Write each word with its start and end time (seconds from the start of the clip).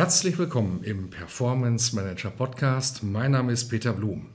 Herzlich 0.00 0.38
willkommen 0.38 0.82
im 0.82 1.10
Performance 1.10 1.94
Manager 1.94 2.30
Podcast. 2.30 3.02
Mein 3.02 3.32
Name 3.32 3.52
ist 3.52 3.68
Peter 3.68 3.92
Blum. 3.92 4.30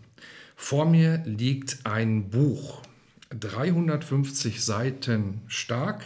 Vor 0.56 0.86
mir 0.86 1.24
liegt 1.26 1.88
ein 1.88 2.30
Buch, 2.30 2.84
350 3.32 4.64
Seiten 4.64 5.42
stark, 5.48 6.04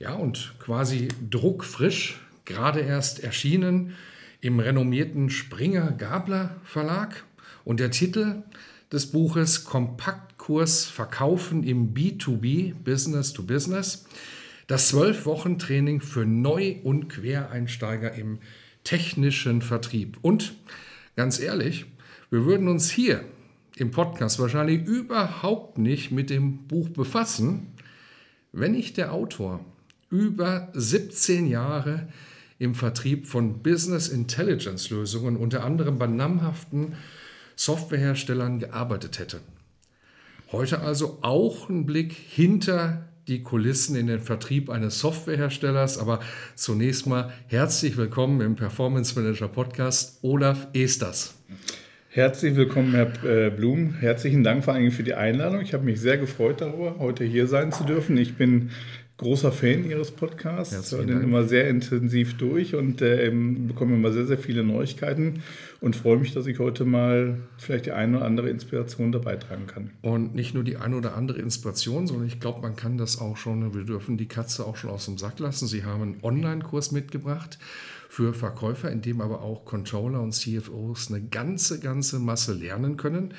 ja 0.00 0.14
und 0.14 0.54
quasi 0.58 1.06
druckfrisch, 1.30 2.20
gerade 2.44 2.80
erst 2.80 3.22
erschienen 3.22 3.94
im 4.40 4.58
renommierten 4.58 5.30
Springer 5.30 5.92
Gabler 5.92 6.56
Verlag 6.64 7.22
und 7.64 7.78
der 7.78 7.92
Titel 7.92 8.42
des 8.90 9.12
Buches 9.12 9.62
Kompaktkurs 9.62 10.86
Verkaufen 10.86 11.62
im 11.62 11.94
B2B 11.94 12.74
Business 12.74 13.32
to 13.32 13.44
Business. 13.44 14.06
Das 14.66 14.88
zwölf 14.88 15.26
Wochen 15.26 15.60
Training 15.60 16.00
für 16.00 16.26
Neu- 16.26 16.76
und 16.82 17.08
Quereinsteiger 17.08 18.12
im 18.14 18.40
technischen 18.82 19.62
Vertrieb. 19.62 20.18
Und 20.22 20.54
ganz 21.14 21.38
ehrlich, 21.38 21.86
wir 22.30 22.44
würden 22.44 22.66
uns 22.66 22.90
hier 22.90 23.24
im 23.76 23.92
Podcast 23.92 24.40
wahrscheinlich 24.40 24.84
überhaupt 24.84 25.78
nicht 25.78 26.10
mit 26.10 26.30
dem 26.30 26.66
Buch 26.66 26.88
befassen, 26.88 27.74
wenn 28.52 28.72
nicht 28.72 28.96
der 28.96 29.12
Autor 29.12 29.64
über 30.10 30.68
17 30.72 31.46
Jahre 31.46 32.08
im 32.58 32.74
Vertrieb 32.74 33.26
von 33.26 33.62
Business 33.62 34.08
Intelligence 34.08 34.90
Lösungen, 34.90 35.36
unter 35.36 35.62
anderem 35.62 35.98
bei 35.98 36.08
namhaften 36.08 36.94
Softwareherstellern, 37.54 38.58
gearbeitet 38.58 39.20
hätte. 39.20 39.40
Heute 40.50 40.80
also 40.80 41.18
auch 41.22 41.68
ein 41.68 41.86
Blick 41.86 42.12
hinter 42.12 43.08
die 43.28 43.42
Kulissen 43.42 43.96
in 43.96 44.06
den 44.06 44.20
Vertrieb 44.20 44.70
eines 44.70 45.00
Softwareherstellers. 45.00 45.98
Aber 45.98 46.20
zunächst 46.54 47.06
mal 47.06 47.32
herzlich 47.48 47.96
willkommen 47.96 48.40
im 48.40 48.56
Performance 48.56 49.18
Manager 49.20 49.48
Podcast, 49.48 50.18
Olaf 50.22 50.68
Esters. 50.72 51.34
Herzlich 52.08 52.56
willkommen, 52.56 52.94
Herr 52.94 53.24
äh, 53.24 53.50
Blum. 53.50 53.94
Herzlichen 53.94 54.42
Dank 54.42 54.64
vor 54.64 54.74
allem 54.74 54.90
für 54.90 55.02
die 55.02 55.14
Einladung. 55.14 55.60
Ich 55.60 55.74
habe 55.74 55.84
mich 55.84 56.00
sehr 56.00 56.16
gefreut 56.16 56.60
darüber, 56.60 56.96
heute 56.98 57.24
hier 57.24 57.46
sein 57.46 57.72
zu 57.72 57.84
dürfen. 57.84 58.16
Ich 58.16 58.36
bin 58.36 58.70
großer 59.18 59.50
Fan 59.50 59.88
Ihres 59.88 60.10
Podcasts, 60.10 60.92
höre 60.92 61.04
den 61.04 61.22
immer 61.22 61.44
sehr 61.44 61.68
intensiv 61.68 62.36
durch 62.36 62.74
und 62.74 63.00
äh, 63.00 63.30
bekomme 63.30 63.94
immer 63.94 64.12
sehr, 64.12 64.26
sehr 64.26 64.38
viele 64.38 64.62
Neuigkeiten 64.62 65.42
und 65.80 65.96
freue 65.96 66.18
mich, 66.18 66.34
dass 66.34 66.46
ich 66.46 66.58
heute 66.58 66.84
mal 66.84 67.38
vielleicht 67.56 67.86
die 67.86 67.92
eine 67.92 68.18
oder 68.18 68.26
andere 68.26 68.50
Inspiration 68.50 69.12
dabei 69.12 69.36
tragen 69.36 69.66
kann. 69.66 69.90
Und 70.02 70.34
nicht 70.34 70.54
nur 70.54 70.64
die 70.64 70.76
eine 70.76 70.96
oder 70.96 71.16
andere 71.16 71.40
Inspiration, 71.40 72.06
sondern 72.06 72.26
ich 72.26 72.40
glaube, 72.40 72.60
man 72.60 72.76
kann 72.76 72.98
das 72.98 73.18
auch 73.18 73.38
schon, 73.38 73.74
wir 73.74 73.84
dürfen 73.84 74.18
die 74.18 74.28
Katze 74.28 74.66
auch 74.66 74.76
schon 74.76 74.90
aus 74.90 75.06
dem 75.06 75.16
Sack 75.16 75.38
lassen. 75.38 75.66
Sie 75.66 75.84
haben 75.84 76.02
einen 76.02 76.18
Online-Kurs 76.22 76.92
mitgebracht 76.92 77.58
für 78.10 78.34
Verkäufer, 78.34 78.90
in 78.90 79.00
dem 79.00 79.20
aber 79.22 79.42
auch 79.42 79.64
Controller 79.64 80.20
und 80.20 80.32
CFOs 80.32 81.10
eine 81.10 81.22
ganze, 81.22 81.80
ganze 81.80 82.18
Masse 82.18 82.52
lernen 82.52 82.96
können. 82.96 83.32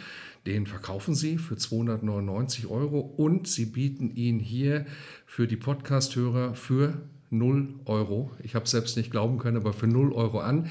Den 0.47 0.65
verkaufen 0.65 1.13
Sie 1.13 1.37
für 1.37 1.57
299 1.57 2.67
Euro 2.67 3.01
und 3.01 3.49
Sie 3.49 3.65
bieten 3.65 4.15
ihn 4.15 4.39
hier 4.39 4.85
für 5.25 5.45
die 5.45 5.57
Podcast-Hörer 5.57 6.55
für 6.55 6.93
0 7.31 7.67
Euro. 7.83 8.31
Ich 8.41 8.55
habe 8.55 8.63
es 8.63 8.71
selbst 8.71 8.95
nicht 8.95 9.11
glauben 9.11 9.39
können, 9.39 9.57
aber 9.57 9.73
für 9.73 9.87
0 9.87 10.13
Euro 10.13 10.39
an. 10.39 10.69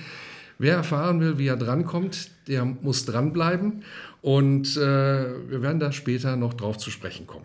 Wer 0.59 0.77
erfahren 0.77 1.21
will, 1.21 1.37
wie 1.37 1.49
er 1.49 1.59
drankommt, 1.59 2.31
der 2.49 2.65
muss 2.65 3.05
dranbleiben 3.05 3.83
und 4.23 4.79
äh, 4.79 4.81
wir 4.81 5.61
werden 5.61 5.79
da 5.79 5.93
später 5.93 6.37
noch 6.37 6.55
drauf 6.55 6.79
zu 6.79 6.91
sprechen 6.91 7.27
kommen. 7.27 7.45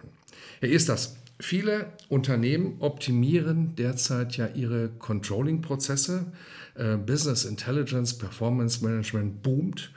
Herr 0.62 0.70
ist 0.70 0.88
das. 0.88 1.18
Viele 1.42 1.88
Unternehmen 2.08 2.76
optimieren 2.80 3.76
derzeit 3.76 4.38
ja 4.38 4.48
ihre 4.48 4.88
Controlling-Prozesse. 5.00 6.28
Äh, 6.76 6.96
Business 6.96 7.44
Intelligence, 7.44 8.18
Performance 8.18 8.86
Management 8.86 9.44
boomt. 9.44 9.92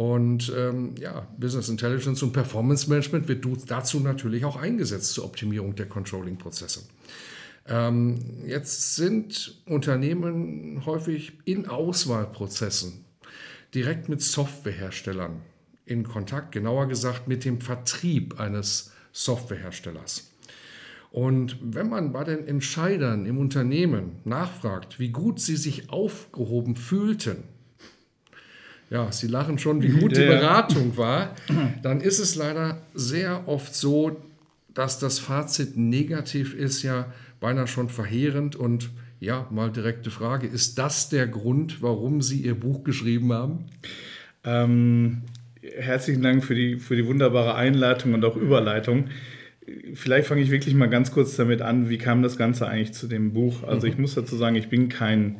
Und 0.00 0.50
ähm, 0.56 0.94
ja, 0.98 1.28
Business 1.38 1.68
Intelligence 1.68 2.22
und 2.22 2.32
Performance 2.32 2.88
Management 2.88 3.28
wird 3.28 3.44
dazu 3.70 4.00
natürlich 4.00 4.46
auch 4.46 4.56
eingesetzt 4.56 5.12
zur 5.12 5.26
Optimierung 5.26 5.74
der 5.74 5.90
Controlling-Prozesse. 5.90 6.84
Ähm, 7.68 8.18
jetzt 8.46 8.96
sind 8.96 9.60
Unternehmen 9.66 10.86
häufig 10.86 11.32
in 11.44 11.66
Auswahlprozessen 11.66 13.04
direkt 13.74 14.08
mit 14.08 14.22
Softwareherstellern 14.22 15.42
in 15.84 16.04
Kontakt, 16.04 16.52
genauer 16.52 16.88
gesagt 16.88 17.28
mit 17.28 17.44
dem 17.44 17.60
Vertrieb 17.60 18.40
eines 18.40 18.92
Softwareherstellers. 19.12 20.32
Und 21.10 21.58
wenn 21.60 21.90
man 21.90 22.10
bei 22.10 22.24
den 22.24 22.48
Entscheidern 22.48 23.26
im 23.26 23.36
Unternehmen 23.36 24.12
nachfragt, 24.24 24.98
wie 24.98 25.10
gut 25.10 25.40
sie 25.40 25.56
sich 25.56 25.90
aufgehoben 25.90 26.74
fühlten 26.74 27.59
ja, 28.90 29.10
Sie 29.12 29.28
lachen 29.28 29.58
schon, 29.58 29.82
wie 29.82 29.88
gut 29.88 30.16
die 30.16 30.26
Beratung 30.26 30.96
war, 30.96 31.34
dann 31.82 32.00
ist 32.00 32.18
es 32.18 32.34
leider 32.34 32.82
sehr 32.92 33.46
oft 33.46 33.74
so, 33.74 34.20
dass 34.74 34.98
das 34.98 35.18
Fazit 35.18 35.76
negativ 35.76 36.54
ist, 36.54 36.82
ja 36.82 37.06
beinahe 37.40 37.66
schon 37.66 37.88
verheerend. 37.88 38.56
Und 38.56 38.90
ja, 39.18 39.46
mal 39.50 39.70
direkte 39.70 40.10
Frage, 40.10 40.46
ist 40.46 40.78
das 40.78 41.08
der 41.08 41.26
Grund, 41.26 41.82
warum 41.82 42.22
Sie 42.22 42.42
Ihr 42.42 42.54
Buch 42.54 42.84
geschrieben 42.84 43.32
haben? 43.32 43.64
Ähm, 44.44 45.22
herzlichen 45.62 46.22
Dank 46.22 46.44
für 46.44 46.54
die, 46.54 46.78
für 46.78 46.96
die 46.96 47.06
wunderbare 47.06 47.54
Einleitung 47.54 48.14
und 48.14 48.24
auch 48.24 48.36
Überleitung. 48.36 49.06
Vielleicht 49.94 50.26
fange 50.26 50.40
ich 50.40 50.50
wirklich 50.50 50.74
mal 50.74 50.88
ganz 50.88 51.12
kurz 51.12 51.36
damit 51.36 51.62
an, 51.62 51.90
wie 51.90 51.98
kam 51.98 52.22
das 52.22 52.36
Ganze 52.36 52.66
eigentlich 52.66 52.92
zu 52.92 53.06
dem 53.06 53.32
Buch? 53.32 53.62
Also 53.62 53.86
mhm. 53.86 53.92
ich 53.92 53.98
muss 53.98 54.14
dazu 54.14 54.36
sagen, 54.36 54.56
ich 54.56 54.68
bin 54.68 54.88
kein 54.88 55.38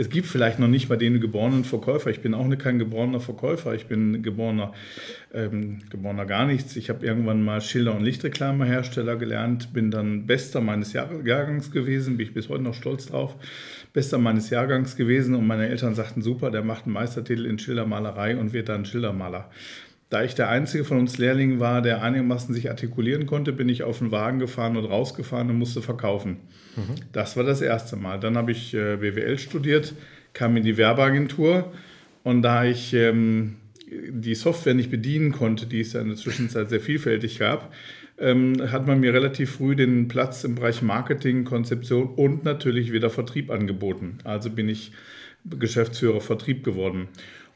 es 0.00 0.08
gibt 0.08 0.28
vielleicht 0.28 0.58
noch 0.58 0.66
nicht 0.66 0.88
mal 0.88 0.96
den 0.96 1.20
geborenen 1.20 1.62
Verkäufer. 1.62 2.08
Ich 2.08 2.22
bin 2.22 2.32
auch 2.32 2.48
kein 2.56 2.78
geborener 2.78 3.20
Verkäufer. 3.20 3.74
Ich 3.74 3.84
bin 3.84 4.22
geborener, 4.22 4.72
ähm, 5.34 5.80
geborener 5.90 6.24
gar 6.24 6.46
nichts. 6.46 6.74
Ich 6.76 6.88
habe 6.88 7.04
irgendwann 7.04 7.44
mal 7.44 7.60
Schilder- 7.60 7.94
und 7.94 8.02
Lichtreklamehersteller 8.02 9.16
gelernt, 9.16 9.74
bin 9.74 9.90
dann 9.90 10.24
Bester 10.24 10.62
meines 10.62 10.94
Jahr 10.94 11.10
Jahrgangs 11.26 11.70
gewesen, 11.70 12.16
bin 12.16 12.28
ich 12.28 12.32
bis 12.32 12.48
heute 12.48 12.62
noch 12.62 12.72
stolz 12.72 13.08
drauf. 13.08 13.36
Bester 13.92 14.16
meines 14.16 14.48
Jahrgangs 14.48 14.96
gewesen 14.96 15.34
und 15.34 15.46
meine 15.46 15.68
Eltern 15.68 15.94
sagten, 15.94 16.22
super, 16.22 16.50
der 16.50 16.62
macht 16.62 16.86
einen 16.86 16.94
Meistertitel 16.94 17.44
in 17.44 17.58
Schildermalerei 17.58 18.38
und 18.38 18.54
wird 18.54 18.70
dann 18.70 18.86
Schildermaler. 18.86 19.50
Da 20.10 20.24
ich 20.24 20.34
der 20.34 20.48
einzige 20.48 20.84
von 20.84 20.98
uns 20.98 21.18
Lehrlingen 21.18 21.60
war, 21.60 21.82
der 21.82 22.02
einigermaßen 22.02 22.52
sich 22.52 22.68
artikulieren 22.68 23.26
konnte, 23.26 23.52
bin 23.52 23.68
ich 23.68 23.84
auf 23.84 23.98
den 23.98 24.10
Wagen 24.10 24.40
gefahren 24.40 24.76
und 24.76 24.84
rausgefahren 24.84 25.48
und 25.50 25.58
musste 25.58 25.82
verkaufen. 25.82 26.38
Mhm. 26.76 26.96
Das 27.12 27.36
war 27.36 27.44
das 27.44 27.60
erste 27.60 27.94
Mal. 27.94 28.18
Dann 28.18 28.36
habe 28.36 28.50
ich 28.50 28.74
äh, 28.74 28.96
BWL 28.96 29.38
studiert, 29.38 29.94
kam 30.32 30.56
in 30.56 30.64
die 30.64 30.76
Werbeagentur 30.76 31.72
und 32.24 32.42
da 32.42 32.64
ich 32.64 32.92
ähm, 32.92 33.56
die 34.08 34.34
Software 34.34 34.74
nicht 34.74 34.90
bedienen 34.90 35.30
konnte, 35.30 35.66
die 35.66 35.80
es 35.80 35.92
ja 35.92 36.00
in 36.00 36.08
der 36.08 36.16
Zwischenzeit 36.16 36.68
sehr 36.70 36.80
vielfältig 36.80 37.38
gab, 37.38 37.72
ähm, 38.18 38.56
hat 38.72 38.88
man 38.88 38.98
mir 38.98 39.14
relativ 39.14 39.52
früh 39.52 39.76
den 39.76 40.08
Platz 40.08 40.42
im 40.42 40.56
Bereich 40.56 40.82
Marketing, 40.82 41.44
Konzeption 41.44 42.08
und 42.08 42.44
natürlich 42.44 42.92
wieder 42.92 43.10
Vertrieb 43.10 43.50
angeboten. 43.50 44.18
Also 44.24 44.50
bin 44.50 44.68
ich 44.68 44.90
Geschäftsführer 45.44 46.20
Vertrieb 46.20 46.64
geworden. 46.64 47.08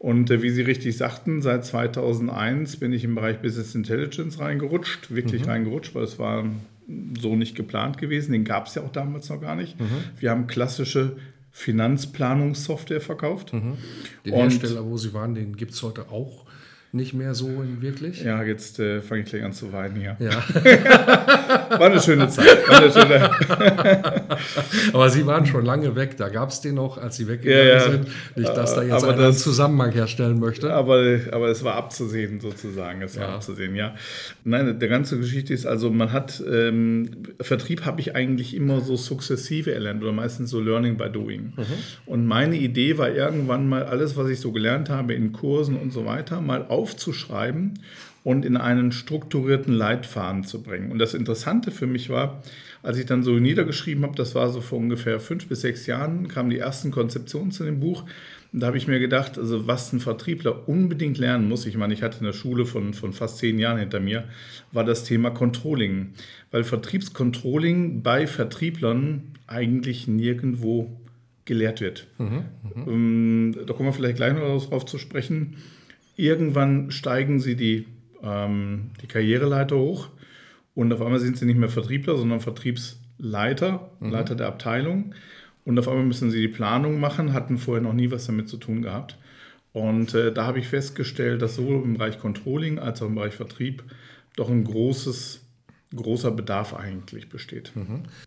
Und 0.05 0.31
äh, 0.31 0.43
wie 0.43 0.51
Sie 0.51 0.61
richtig 0.61 0.99
sagten, 0.99 1.41
seit 1.41 1.65
2001 1.65 2.77
bin 2.77 2.93
ich 2.93 3.05
im 3.05 3.15
Bereich 3.15 3.39
Business 3.39 3.75
Intelligence 3.75 4.39
reingerutscht, 4.39 5.15
wirklich 5.15 5.45
mhm. 5.45 5.49
reingerutscht, 5.49 5.95
weil 5.95 6.05
es 6.05 6.19
war 6.19 6.45
so 7.19 7.37
nicht 7.37 7.55
geplant 7.57 7.97
gewesen. 7.97 8.33
Den 8.33 8.45
gab 8.45 8.67
es 8.67 8.75
ja 8.75 8.83
auch 8.83 8.93
damals 8.93 9.31
noch 9.31 9.41
gar 9.41 9.57
nicht. 9.57 9.81
Mhm. 9.81 9.87
Wir 10.19 10.31
haben 10.31 10.47
klassische 10.47 11.17
Finanzplanungssoftware 11.53 13.01
verkauft. 13.01 13.55
Mhm. 13.55 13.79
Den 14.27 14.35
Und 14.35 14.41
Hersteller, 14.41 14.85
wo 14.85 14.99
Sie 14.99 15.15
waren, 15.15 15.35
den 15.35 15.57
gibt 15.57 15.73
es 15.73 15.83
heute 15.83 16.11
auch 16.11 16.45
nicht 16.95 17.13
mehr 17.15 17.35
so 17.35 17.51
wirklich? 17.81 18.23
Ja, 18.23 18.43
jetzt 18.43 18.79
äh, 18.79 19.01
fange 19.03 19.23
ich 19.23 19.27
gleich 19.29 19.43
an 19.45 19.53
zu 19.53 19.73
weinen 19.73 19.97
hier. 19.97 20.17
Ja. 20.21 20.31
War 21.79 21.91
eine 21.91 22.01
schöne 22.01 22.29
Zeit. 22.29 22.59
Eine 22.69 22.93
schöne 22.93 23.31
Aber 24.93 25.11
Sie 25.11 25.27
waren 25.27 25.47
schon 25.47 25.65
lange 25.65 25.95
weg. 25.97 26.17
Da 26.17 26.29
gab 26.29 26.51
es 26.51 26.61
den 26.61 26.77
noch, 26.77 26.99
als 26.99 27.17
Sie 27.17 27.27
weggegangen 27.29 27.67
Ja, 27.67 27.75
ja. 27.75 27.81
sind. 27.91 28.07
Nicht, 28.37 28.57
dass 28.57 28.75
da 28.75 28.83
jetzt 28.83 28.93
Aber 28.93 29.09
einer 29.09 29.17
das- 29.17 29.25
einen 29.27 29.37
Zusammenhang 29.37 29.93
herstellen 29.93 30.39
möchte. 30.39 30.73
aber, 30.73 31.19
aber 31.33 31.49
es 31.49 31.65
war 31.65 31.75
abzusehen, 31.75 32.41
sozusagen. 32.41 33.03
Es 33.03 33.17
war 33.17 33.25
Ja. 33.29 33.35
abzusehen, 33.35 33.75
ja. 33.75 33.95
Nein, 34.45 34.79
der 34.79 34.89
ganze 34.89 35.19
Geschichte 35.19 35.53
ist 35.53 35.67
also, 35.67 35.91
man 35.91 36.13
hat, 36.13 36.43
ähm, 36.51 37.11
Vertrieb 37.41 37.85
habe 37.85 38.01
ich 38.01 38.15
eigentlich 38.15 38.55
immer 38.55 38.81
so 38.81 38.97
sukzessive 38.97 39.73
erlernt 39.75 40.03
oder 40.03 40.13
meistens 40.13 40.51
so 40.51 40.61
Learning 40.61 40.97
by 40.97 41.11
Doing. 41.11 41.53
Und 42.07 42.27
meine 42.27 42.57
Idee 42.57 42.99
war 42.99 43.11
irgendwann 43.11 43.69
mal 43.69 43.85
alles, 43.85 44.17
was 44.17 44.29
ich 44.29 44.41
so 44.41 44.53
gelernt 44.53 44.91
habe 44.91 45.15
in 45.15 45.33
Kursen 45.33 45.77
und 45.77 45.93
so 45.93 46.05
weiter, 46.07 46.41
mal 46.41 46.67
aufzuschreiben 46.85 47.79
und 48.25 48.45
in 48.45 48.59
einen 48.59 48.93
strukturierten 48.93 49.73
Leitfaden 49.73 50.45
zu 50.45 50.63
bringen. 50.63 50.93
Und 50.93 50.99
das 50.99 51.15
Interessante 51.15 51.71
für 51.71 51.87
mich 51.87 52.11
war, 52.11 52.43
als 52.83 52.99
ich 52.99 53.07
dann 53.07 53.23
so 53.23 53.33
niedergeschrieben 53.39 54.05
habe, 54.05 54.15
das 54.17 54.35
war 54.35 54.51
so 54.51 54.61
vor 54.61 54.79
ungefähr 54.79 55.19
fünf 55.19 55.47
bis 55.47 55.63
sechs 55.63 55.87
Jahren, 55.87 56.29
kamen 56.29 56.51
die 56.51 56.59
ersten 56.59 56.91
Konzeptionen 56.91 57.53
zu 57.53 57.65
dem 57.65 57.81
Buch. 57.81 58.05
Und 58.53 58.61
da 58.61 58.67
habe 58.67 58.77
ich 58.77 58.87
mir 58.87 58.99
gedacht, 58.99 59.39
also 59.39 59.67
was 59.67 59.95
ein 59.95 60.01
Vertriebler 60.01 60.69
unbedingt 60.69 61.17
lernen 61.17 61.49
muss, 61.49 61.65
ich 61.65 61.79
meine, 61.79 61.95
ich 61.95 62.03
hatte 62.03 62.21
eine 62.21 62.35
Schule 62.35 62.67
von, 62.67 62.93
von 62.93 63.15
fast 63.15 63.39
zehn 63.39 63.59
Jahren 63.59 63.79
hinter 63.79 64.01
mir, 64.01 64.25
war 64.73 64.85
das 64.85 65.05
Thema 65.05 65.31
Controlling. 65.31 66.11
Weil 66.51 66.65
Vertriebscontrolling 66.65 68.03
bei 68.03 68.27
Vertrieblern 68.27 69.23
eigentlich 69.47 70.07
nirgendwo 70.07 71.01
gelehrt 71.47 71.81
wird. 71.81 72.07
Ähm, 72.87 73.57
da 73.67 73.73
kommen 73.73 73.89
wir 73.89 73.93
vielleicht 73.95 74.17
gleich 74.17 74.35
noch 74.35 74.65
darauf 74.65 74.87
zu 74.87 74.99
sprechen. 74.99 75.57
Irgendwann 76.17 76.91
steigen 76.91 77.41
sie 77.41 77.57
die, 77.57 77.87
ähm, 78.23 78.91
die 79.03 79.07
Karriereleiter 79.07 79.77
hoch 79.77 80.09
und 80.75 80.93
auf 80.93 81.01
einmal 81.01 81.21
sind 81.21 81.37
sie 81.37 81.47
nicht 81.47 81.59
mehr 81.59 81.69
Vertriebler, 81.69 82.17
sondern 82.17 82.41
Vertriebsleiter, 82.41 83.91
Leiter 84.01 84.35
der 84.35 84.49
Abteilung. 84.49 85.15
Und 85.65 85.79
auf 85.79 85.89
einmal 85.89 86.05
müssen 86.05 86.31
sie 86.31 86.41
die 86.41 86.49
Planung 86.49 87.01
machen, 87.01 87.33
hatten 87.33 87.59
vorher 87.59 87.83
noch 87.83 87.95
nie 87.95 88.11
was 88.11 88.27
damit 88.27 88.49
zu 88.49 88.59
tun 88.59 88.83
gehabt. 88.83 89.17
Und 89.73 90.15
äh, 90.15 90.33
da 90.33 90.47
habe 90.47 90.59
ich 90.59 90.69
festgestellt, 90.69 91.43
dass 91.43 91.57
sowohl 91.57 91.83
im 91.83 91.95
Bereich 91.95 92.19
Controlling 92.19 92.79
als 92.79 93.03
auch 93.03 93.07
im 93.07 93.15
Bereich 93.15 93.35
Vertrieb 93.35 93.83
doch 94.37 94.51
ein 94.51 94.65
großes, 94.65 95.41
großer 95.95 96.31
Bedarf 96.31 96.75
eigentlich 96.75 97.29
besteht. 97.29 97.73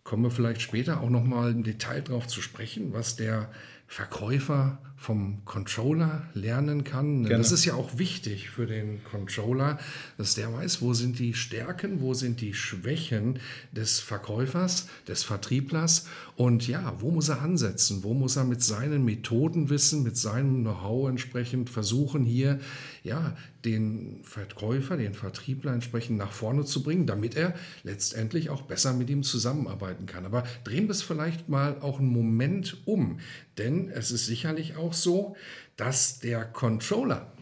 Kommen 0.04 0.24
wir 0.24 0.30
vielleicht 0.30 0.62
später 0.62 1.00
auch 1.00 1.10
nochmal 1.10 1.52
im 1.52 1.62
Detail 1.62 2.02
darauf 2.02 2.26
zu 2.26 2.42
sprechen, 2.42 2.92
was 2.92 3.16
der 3.16 3.50
Verkäufer 3.86 4.78
vom 4.98 5.44
Controller 5.44 6.24
lernen 6.34 6.82
kann. 6.82 7.22
Gerne. 7.22 7.38
Das 7.38 7.52
ist 7.52 7.64
ja 7.64 7.74
auch 7.74 7.98
wichtig 7.98 8.50
für 8.50 8.66
den 8.66 9.02
Controller, 9.04 9.78
dass 10.18 10.34
der 10.34 10.52
weiß, 10.52 10.82
wo 10.82 10.92
sind 10.92 11.20
die 11.20 11.34
Stärken, 11.34 12.00
wo 12.00 12.14
sind 12.14 12.40
die 12.40 12.52
Schwächen 12.52 13.38
des 13.70 14.00
Verkäufers, 14.00 14.88
des 15.06 15.22
Vertrieblers 15.22 16.06
und 16.34 16.66
ja, 16.66 16.96
wo 16.98 17.12
muss 17.12 17.28
er 17.28 17.40
ansetzen, 17.40 18.02
wo 18.02 18.12
muss 18.12 18.36
er 18.36 18.44
mit 18.44 18.60
seinen 18.60 19.04
Methodenwissen, 19.04 20.02
mit 20.02 20.16
seinem 20.16 20.62
Know-how 20.62 21.08
entsprechend 21.08 21.70
versuchen, 21.70 22.24
hier 22.24 22.58
ja, 23.04 23.36
den 23.64 24.20
Verkäufer, 24.22 24.96
den 24.96 25.14
Vertriebler 25.14 25.72
entsprechend 25.72 26.18
nach 26.18 26.30
vorne 26.30 26.64
zu 26.64 26.82
bringen, 26.82 27.06
damit 27.06 27.36
er 27.36 27.54
letztendlich 27.82 28.50
auch 28.50 28.62
besser 28.62 28.92
mit 28.92 29.10
ihm 29.10 29.22
zusammenarbeiten 29.22 30.06
kann. 30.06 30.24
Aber 30.24 30.44
drehen 30.64 30.86
wir 30.86 30.92
es 30.92 31.02
vielleicht 31.02 31.48
mal 31.48 31.76
auch 31.80 31.98
einen 31.98 32.08
Moment 32.08 32.76
um, 32.84 33.18
denn 33.56 33.88
es 33.88 34.10
ist 34.10 34.26
sicherlich 34.26 34.76
auch 34.76 34.87
so, 34.94 35.36
dass 35.76 36.18
der 36.18 36.44
Controller 36.44 37.32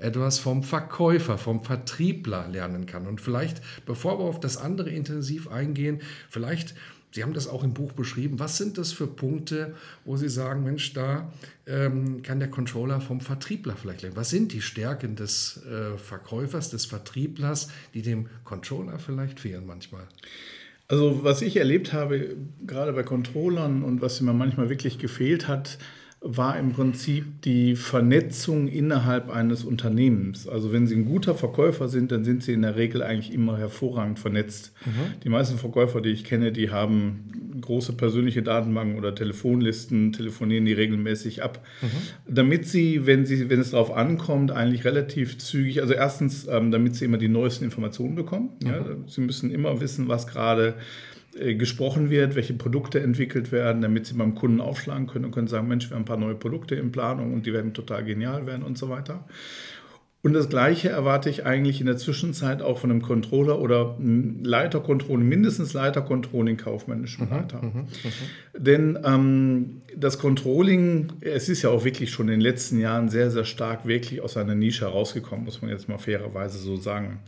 etwas 0.00 0.38
vom 0.38 0.62
Verkäufer, 0.62 1.38
vom 1.38 1.62
Vertriebler 1.62 2.48
lernen 2.48 2.86
kann. 2.86 3.06
Und 3.06 3.20
vielleicht, 3.20 3.60
bevor 3.84 4.18
wir 4.18 4.24
auf 4.24 4.40
das 4.40 4.56
andere 4.56 4.90
intensiv 4.90 5.48
eingehen, 5.48 6.00
vielleicht, 6.28 6.74
Sie 7.12 7.24
haben 7.24 7.34
das 7.34 7.48
auch 7.48 7.64
im 7.64 7.74
Buch 7.74 7.90
beschrieben, 7.90 8.38
was 8.38 8.56
sind 8.56 8.78
das 8.78 8.92
für 8.92 9.08
Punkte, 9.08 9.74
wo 10.04 10.16
Sie 10.16 10.28
sagen, 10.28 10.62
Mensch, 10.62 10.92
da 10.92 11.32
ähm, 11.66 12.22
kann 12.22 12.38
der 12.38 12.48
Controller 12.48 13.00
vom 13.00 13.20
Vertriebler 13.20 13.74
vielleicht 13.74 14.02
lernen. 14.02 14.16
Was 14.16 14.30
sind 14.30 14.52
die 14.52 14.62
Stärken 14.62 15.16
des 15.16 15.60
äh, 15.66 15.98
Verkäufers, 15.98 16.70
des 16.70 16.86
Vertrieblers, 16.86 17.68
die 17.94 18.02
dem 18.02 18.28
Controller 18.44 19.00
vielleicht 19.00 19.40
fehlen 19.40 19.66
manchmal? 19.66 20.06
Also 20.86 21.24
was 21.24 21.42
ich 21.42 21.56
erlebt 21.56 21.92
habe, 21.92 22.36
gerade 22.64 22.92
bei 22.92 23.02
Controllern 23.02 23.82
und 23.82 24.00
was 24.00 24.20
mir 24.20 24.32
manchmal 24.32 24.70
wirklich 24.70 24.98
gefehlt 24.98 25.48
hat, 25.48 25.78
war 26.22 26.58
im 26.58 26.72
Prinzip 26.72 27.40
die 27.42 27.76
Vernetzung 27.76 28.68
innerhalb 28.68 29.30
eines 29.30 29.64
Unternehmens. 29.64 30.46
Also 30.46 30.70
wenn 30.70 30.86
Sie 30.86 30.94
ein 30.94 31.06
guter 31.06 31.34
Verkäufer 31.34 31.88
sind, 31.88 32.12
dann 32.12 32.24
sind 32.24 32.42
Sie 32.42 32.52
in 32.52 32.60
der 32.62 32.76
Regel 32.76 33.02
eigentlich 33.02 33.32
immer 33.32 33.56
hervorragend 33.56 34.18
vernetzt. 34.18 34.72
Die 35.24 35.30
meisten 35.30 35.56
Verkäufer, 35.56 36.02
die 36.02 36.10
ich 36.10 36.24
kenne, 36.24 36.52
die 36.52 36.70
haben 36.70 37.30
große 37.60 37.94
persönliche 37.94 38.42
Datenbanken 38.42 38.98
oder 38.98 39.14
Telefonlisten, 39.14 40.12
telefonieren 40.12 40.66
die 40.66 40.72
regelmäßig 40.72 41.42
ab, 41.42 41.64
damit 42.28 42.66
sie, 42.66 43.06
wenn 43.06 43.24
sie, 43.26 43.48
wenn 43.50 43.60
es 43.60 43.70
darauf 43.70 43.90
ankommt, 43.94 44.50
eigentlich 44.50 44.84
relativ 44.84 45.38
zügig, 45.38 45.80
also 45.80 45.94
erstens, 45.94 46.46
ähm, 46.48 46.70
damit 46.70 46.96
sie 46.96 47.06
immer 47.06 47.18
die 47.18 47.28
neuesten 47.28 47.64
Informationen 47.64 48.14
bekommen. 48.14 48.50
Ja, 48.62 48.84
sie 49.06 49.20
müssen 49.20 49.50
immer 49.50 49.80
wissen, 49.80 50.08
was 50.08 50.26
gerade 50.26 50.74
gesprochen 51.32 52.10
wird, 52.10 52.34
welche 52.34 52.54
Produkte 52.54 53.00
entwickelt 53.00 53.52
werden, 53.52 53.82
damit 53.82 54.06
sie 54.06 54.14
beim 54.14 54.34
Kunden 54.34 54.60
aufschlagen 54.60 55.06
können 55.06 55.26
und 55.26 55.30
können 55.30 55.46
sagen, 55.46 55.68
Mensch, 55.68 55.88
wir 55.88 55.94
haben 55.94 56.02
ein 56.02 56.06
paar 56.06 56.16
neue 56.16 56.34
Produkte 56.34 56.74
in 56.74 56.90
Planung 56.92 57.32
und 57.32 57.46
die 57.46 57.52
werden 57.52 57.72
total 57.72 58.04
genial 58.04 58.46
werden 58.46 58.62
und 58.62 58.76
so 58.76 58.88
weiter. 58.88 59.24
Und 60.22 60.34
das 60.34 60.50
Gleiche 60.50 60.90
erwarte 60.90 61.30
ich 61.30 61.46
eigentlich 61.46 61.80
in 61.80 61.86
der 61.86 61.96
Zwischenzeit 61.96 62.60
auch 62.60 62.78
von 62.78 62.90
einem 62.90 63.00
Controller 63.00 63.58
oder 63.58 63.96
einem 63.98 64.44
Leiter 64.44 64.80
Controlling, 64.80 65.26
mindestens 65.26 65.72
Leiter 65.72 66.02
Controlling, 66.02 66.58
kaufmännischen 66.58 67.30
Leiter. 67.30 67.62
Denn 68.54 68.98
ähm, 69.02 69.80
das 69.96 70.18
Controlling, 70.18 71.14
es 71.22 71.48
ist 71.48 71.62
ja 71.62 71.70
auch 71.70 71.84
wirklich 71.84 72.10
schon 72.10 72.28
in 72.28 72.32
den 72.32 72.40
letzten 72.42 72.78
Jahren 72.78 73.08
sehr, 73.08 73.30
sehr 73.30 73.46
stark 73.46 73.86
wirklich 73.86 74.20
aus 74.20 74.36
einer 74.36 74.54
Nische 74.54 74.84
herausgekommen, 74.84 75.46
muss 75.46 75.62
man 75.62 75.70
jetzt 75.70 75.88
mal 75.88 75.96
fairerweise 75.96 76.58
so 76.58 76.76
sagen. 76.76 77.20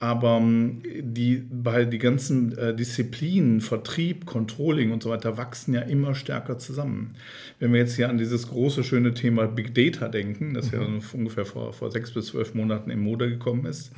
Aber 0.00 0.36
ähm, 0.36 0.82
die, 1.00 1.42
bei 1.50 1.84
die 1.84 1.98
ganzen 1.98 2.56
äh, 2.56 2.74
Disziplinen, 2.74 3.60
Vertrieb, 3.60 4.26
Controlling 4.26 4.92
und 4.92 5.02
so 5.02 5.10
weiter 5.10 5.36
wachsen 5.36 5.74
ja 5.74 5.80
immer 5.80 6.14
stärker 6.14 6.58
zusammen. 6.58 7.14
Wenn 7.58 7.72
wir 7.72 7.80
jetzt 7.80 7.96
hier 7.96 8.08
an 8.08 8.16
dieses 8.16 8.48
große, 8.48 8.84
schöne 8.84 9.14
Thema 9.14 9.46
Big 9.46 9.74
Data 9.74 10.08
denken, 10.08 10.54
das 10.54 10.70
ja 10.70 10.80
ungefähr 11.12 11.44
vor, 11.44 11.72
vor 11.72 11.90
sechs 11.90 12.12
bis 12.12 12.26
zwölf 12.26 12.54
Monaten 12.54 12.90
in 12.90 13.00
Mode 13.00 13.28
gekommen 13.28 13.66
ist, 13.66 13.90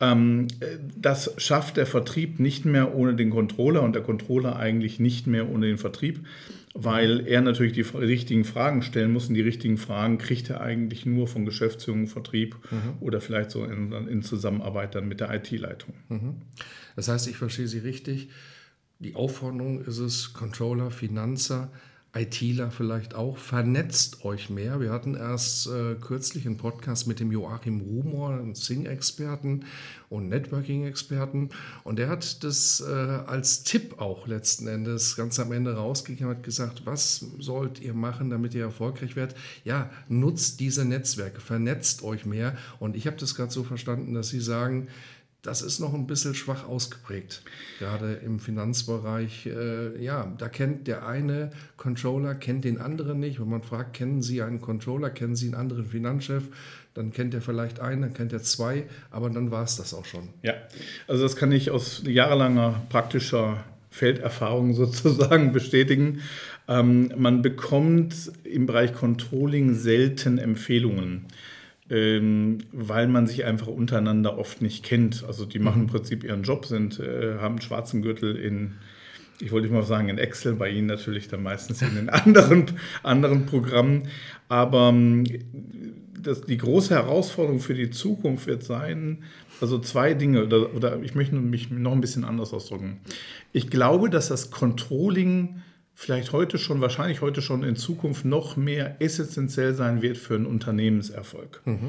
ähm, 0.00 0.48
äh, 0.58 0.66
das 0.96 1.34
schafft 1.38 1.76
der 1.76 1.86
Vertrieb 1.86 2.40
nicht 2.40 2.64
mehr 2.64 2.94
ohne 2.94 3.14
den 3.14 3.30
Controller 3.30 3.82
und 3.82 3.94
der 3.94 4.02
Controller 4.02 4.56
eigentlich 4.56 4.98
nicht 4.98 5.28
mehr 5.28 5.48
ohne 5.48 5.66
den 5.66 5.78
Vertrieb, 5.78 6.20
weil 6.74 7.26
er 7.26 7.40
natürlich 7.40 7.72
die 7.72 7.80
richtigen 7.80 8.44
Fragen 8.44 8.82
stellen 8.82 9.12
muss 9.12 9.28
und 9.28 9.34
die 9.34 9.40
richtigen 9.40 9.78
Fragen 9.78 10.18
kriegt 10.18 10.50
er 10.50 10.60
eigentlich 10.60 11.06
nur 11.06 11.26
von 11.26 11.44
Geschäftsführung, 11.44 12.06
Vertrieb 12.06 12.56
oder 13.00 13.20
vielleicht 13.20 13.50
so 13.50 13.64
in, 13.64 13.92
in 13.92 14.22
Zusammenarbeit 14.22 14.94
dann 14.94 15.08
mit 15.08 15.20
der 15.20 15.34
IT-Leitung. 15.34 15.94
Das 16.96 17.08
heißt, 17.08 17.28
ich 17.28 17.36
verstehe 17.36 17.68
Sie 17.68 17.78
richtig. 17.78 18.28
Die 18.98 19.14
Aufforderung 19.14 19.84
ist 19.84 19.98
es, 19.98 20.32
Controller, 20.32 20.90
Finanzer, 20.90 21.70
ITler 22.14 22.70
vielleicht 22.70 23.14
auch, 23.14 23.36
vernetzt 23.36 24.24
euch 24.24 24.48
mehr. 24.48 24.80
Wir 24.80 24.90
hatten 24.90 25.14
erst 25.14 25.66
äh, 25.66 25.94
kürzlich 25.94 26.46
einen 26.46 26.56
Podcast 26.56 27.06
mit 27.06 27.20
dem 27.20 27.30
Joachim 27.30 27.80
Rumor, 27.80 28.30
einem 28.30 28.54
Sing-Experten 28.54 29.66
und 30.08 30.28
Networking-Experten. 30.28 31.50
Und 31.84 31.98
der 31.98 32.08
hat 32.08 32.42
das 32.44 32.80
äh, 32.80 32.92
als 32.92 33.62
Tipp 33.62 34.00
auch 34.00 34.26
letzten 34.26 34.68
Endes 34.68 35.16
ganz 35.16 35.38
am 35.38 35.52
Ende 35.52 35.76
rausgegeben, 35.76 36.30
hat 36.30 36.42
gesagt, 36.42 36.86
was 36.86 37.26
sollt 37.38 37.80
ihr 37.80 37.94
machen, 37.94 38.30
damit 38.30 38.54
ihr 38.54 38.62
erfolgreich 38.62 39.14
werdet? 39.14 39.36
Ja, 39.64 39.90
nutzt 40.08 40.60
diese 40.60 40.86
Netzwerke, 40.86 41.40
vernetzt 41.40 42.02
euch 42.02 42.24
mehr. 42.24 42.56
Und 42.80 42.96
ich 42.96 43.06
habe 43.06 43.18
das 43.18 43.34
gerade 43.34 43.52
so 43.52 43.64
verstanden, 43.64 44.14
dass 44.14 44.30
Sie 44.30 44.40
sagen, 44.40 44.88
das 45.42 45.62
ist 45.62 45.78
noch 45.78 45.94
ein 45.94 46.06
bisschen 46.06 46.34
schwach 46.34 46.66
ausgeprägt, 46.66 47.42
gerade 47.78 48.14
im 48.14 48.40
Finanzbereich. 48.40 49.46
Äh, 49.46 50.02
ja, 50.02 50.32
da 50.36 50.48
kennt 50.48 50.88
der 50.88 51.06
eine 51.06 51.50
Controller, 51.76 52.34
kennt 52.34 52.64
den 52.64 52.78
anderen 52.78 53.20
nicht. 53.20 53.40
Wenn 53.40 53.48
man 53.48 53.62
fragt, 53.62 53.94
kennen 53.94 54.20
Sie 54.20 54.42
einen 54.42 54.60
Controller, 54.60 55.10
kennen 55.10 55.36
Sie 55.36 55.46
einen 55.46 55.54
anderen 55.54 55.86
Finanzchef, 55.86 56.44
dann 56.94 57.12
kennt 57.12 57.34
er 57.34 57.40
vielleicht 57.40 57.78
einen, 57.78 58.02
dann 58.02 58.14
kennt 58.14 58.32
er 58.32 58.42
zwei, 58.42 58.84
aber 59.10 59.30
dann 59.30 59.52
war 59.52 59.62
es 59.62 59.76
das 59.76 59.94
auch 59.94 60.04
schon. 60.04 60.28
Ja, 60.42 60.54
also 61.06 61.22
das 61.22 61.36
kann 61.36 61.52
ich 61.52 61.70
aus 61.70 62.02
jahrelanger 62.04 62.82
praktischer 62.88 63.64
Felderfahrung 63.90 64.74
sozusagen 64.74 65.52
bestätigen. 65.52 66.20
Ähm, 66.66 67.12
man 67.16 67.42
bekommt 67.42 68.32
im 68.42 68.66
Bereich 68.66 68.92
Controlling 68.92 69.74
selten 69.74 70.38
Empfehlungen 70.38 71.26
ähm, 71.90 72.58
weil 72.72 73.08
man 73.08 73.26
sich 73.26 73.44
einfach 73.44 73.68
untereinander 73.68 74.38
oft 74.38 74.60
nicht 74.60 74.84
kennt. 74.84 75.24
Also 75.26 75.44
die 75.44 75.58
machen 75.58 75.82
im 75.82 75.86
Prinzip 75.88 76.24
ihren 76.24 76.42
Job, 76.42 76.66
sind, 76.66 77.00
äh, 77.00 77.36
haben 77.38 77.54
einen 77.54 77.62
schwarzen 77.62 78.02
Gürtel 78.02 78.36
in, 78.36 78.74
ich 79.40 79.52
wollte 79.52 79.68
mal 79.68 79.82
sagen, 79.82 80.08
in 80.08 80.18
Excel, 80.18 80.54
bei 80.54 80.68
Ihnen 80.68 80.86
natürlich 80.86 81.28
dann 81.28 81.42
meistens 81.42 81.80
in 81.82 81.94
den 81.94 82.08
anderen, 82.08 82.66
anderen 83.02 83.46
Programmen. 83.46 84.08
Aber 84.48 84.90
ähm, 84.90 85.24
das, 86.20 86.42
die 86.42 86.58
große 86.58 86.94
Herausforderung 86.94 87.60
für 87.60 87.74
die 87.74 87.90
Zukunft 87.90 88.46
wird 88.46 88.62
sein, 88.64 89.18
also 89.60 89.78
zwei 89.78 90.14
Dinge, 90.14 90.44
oder, 90.44 90.74
oder 90.74 91.02
ich 91.02 91.14
möchte 91.14 91.36
mich 91.36 91.70
noch 91.70 91.92
ein 91.92 92.00
bisschen 92.00 92.24
anders 92.24 92.52
ausdrücken. 92.52 92.98
Ich 93.52 93.70
glaube, 93.70 94.10
dass 94.10 94.28
das 94.28 94.50
Controlling 94.50 95.62
vielleicht 96.00 96.30
heute 96.30 96.58
schon, 96.58 96.80
wahrscheinlich 96.80 97.22
heute 97.22 97.42
schon 97.42 97.64
in 97.64 97.74
Zukunft 97.74 98.24
noch 98.24 98.56
mehr 98.56 99.02
essentiell 99.02 99.74
sein 99.74 100.00
wird 100.00 100.16
für 100.16 100.36
einen 100.36 100.46
Unternehmenserfolg. 100.46 101.60
Mhm. 101.64 101.88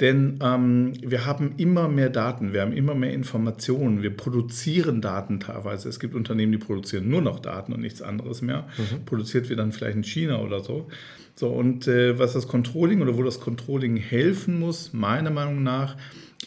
Denn 0.00 0.40
ähm, 0.42 0.94
wir 1.00 1.26
haben 1.26 1.54
immer 1.56 1.86
mehr 1.86 2.10
Daten, 2.10 2.52
wir 2.52 2.62
haben 2.62 2.72
immer 2.72 2.96
mehr 2.96 3.12
Informationen, 3.12 4.02
wir 4.02 4.10
produzieren 4.10 5.00
Daten 5.00 5.38
teilweise. 5.38 5.88
Es 5.88 6.00
gibt 6.00 6.16
Unternehmen, 6.16 6.50
die 6.50 6.58
produzieren 6.58 7.08
nur 7.08 7.22
noch 7.22 7.38
Daten 7.38 7.72
und 7.72 7.82
nichts 7.82 8.02
anderes 8.02 8.42
mehr. 8.42 8.66
Mhm. 8.78 9.04
Produziert 9.04 9.48
wird 9.48 9.60
dann 9.60 9.70
vielleicht 9.70 9.96
in 9.96 10.02
China 10.02 10.40
oder 10.40 10.58
so. 10.58 10.88
So, 11.36 11.48
und 11.50 11.86
äh, 11.86 12.18
was 12.18 12.32
das 12.32 12.48
Controlling 12.48 13.00
oder 13.00 13.16
wo 13.16 13.22
das 13.22 13.38
Controlling 13.38 13.96
helfen 13.96 14.58
muss, 14.58 14.92
meiner 14.92 15.30
Meinung 15.30 15.62
nach, 15.62 15.96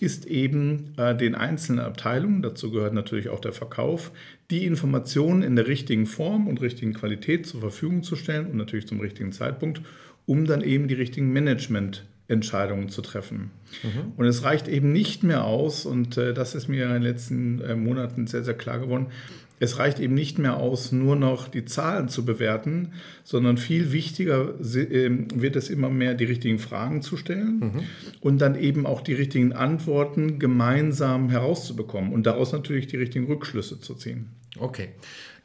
ist 0.01 0.25
eben 0.25 0.93
äh, 0.97 1.15
den 1.15 1.35
einzelnen 1.35 1.79
Abteilungen, 1.79 2.41
dazu 2.41 2.71
gehört 2.71 2.93
natürlich 2.93 3.29
auch 3.29 3.39
der 3.39 3.53
Verkauf, 3.53 4.11
die 4.49 4.65
Informationen 4.65 5.43
in 5.43 5.55
der 5.55 5.67
richtigen 5.67 6.05
Form 6.05 6.47
und 6.47 6.61
richtigen 6.61 6.93
Qualität 6.93 7.45
zur 7.45 7.61
Verfügung 7.61 8.03
zu 8.03 8.15
stellen 8.15 8.47
und 8.47 8.57
natürlich 8.57 8.87
zum 8.87 8.99
richtigen 8.99 9.31
Zeitpunkt, 9.31 9.81
um 10.25 10.45
dann 10.45 10.61
eben 10.61 10.87
die 10.87 10.95
richtigen 10.95 11.31
Management-Entscheidungen 11.31 12.89
zu 12.89 13.01
treffen. 13.01 13.51
Mhm. 13.83 14.13
Und 14.17 14.25
es 14.25 14.43
reicht 14.43 14.67
eben 14.67 14.91
nicht 14.91 15.23
mehr 15.23 15.45
aus, 15.45 15.85
und 15.85 16.17
äh, 16.17 16.33
das 16.33 16.55
ist 16.55 16.67
mir 16.67 16.85
in 16.85 16.93
den 16.93 17.03
letzten 17.03 17.61
äh, 17.61 17.75
Monaten 17.75 18.27
sehr, 18.27 18.43
sehr 18.43 18.55
klar 18.55 18.79
geworden, 18.79 19.07
es 19.59 19.77
reicht 19.77 19.99
eben 19.99 20.13
nicht 20.13 20.39
mehr 20.39 20.57
aus, 20.57 20.91
nur 20.91 21.15
noch 21.15 21.47
die 21.47 21.65
Zahlen 21.65 22.07
zu 22.07 22.25
bewerten, 22.25 22.93
sondern 23.23 23.57
viel 23.57 23.91
wichtiger 23.91 24.53
ähm, 24.75 25.27
wird 25.35 25.55
es 25.55 25.69
immer 25.69 25.89
mehr, 25.89 26.13
die 26.13 26.25
richtigen 26.25 26.59
Fragen 26.59 27.01
zu 27.01 27.17
stellen 27.17 27.59
mhm. 27.59 27.83
und 28.21 28.39
dann 28.39 28.55
eben 28.55 28.85
auch 28.85 29.01
die 29.01 29.13
richtigen 29.13 29.53
Antworten 29.53 30.39
gemeinsam 30.39 31.29
herauszubekommen 31.29 32.13
und 32.13 32.25
daraus 32.25 32.53
natürlich 32.53 32.87
die 32.87 32.97
richtigen 32.97 33.25
Rückschlüsse 33.25 33.79
zu 33.79 33.95
ziehen. 33.95 34.29
Okay. 34.57 34.89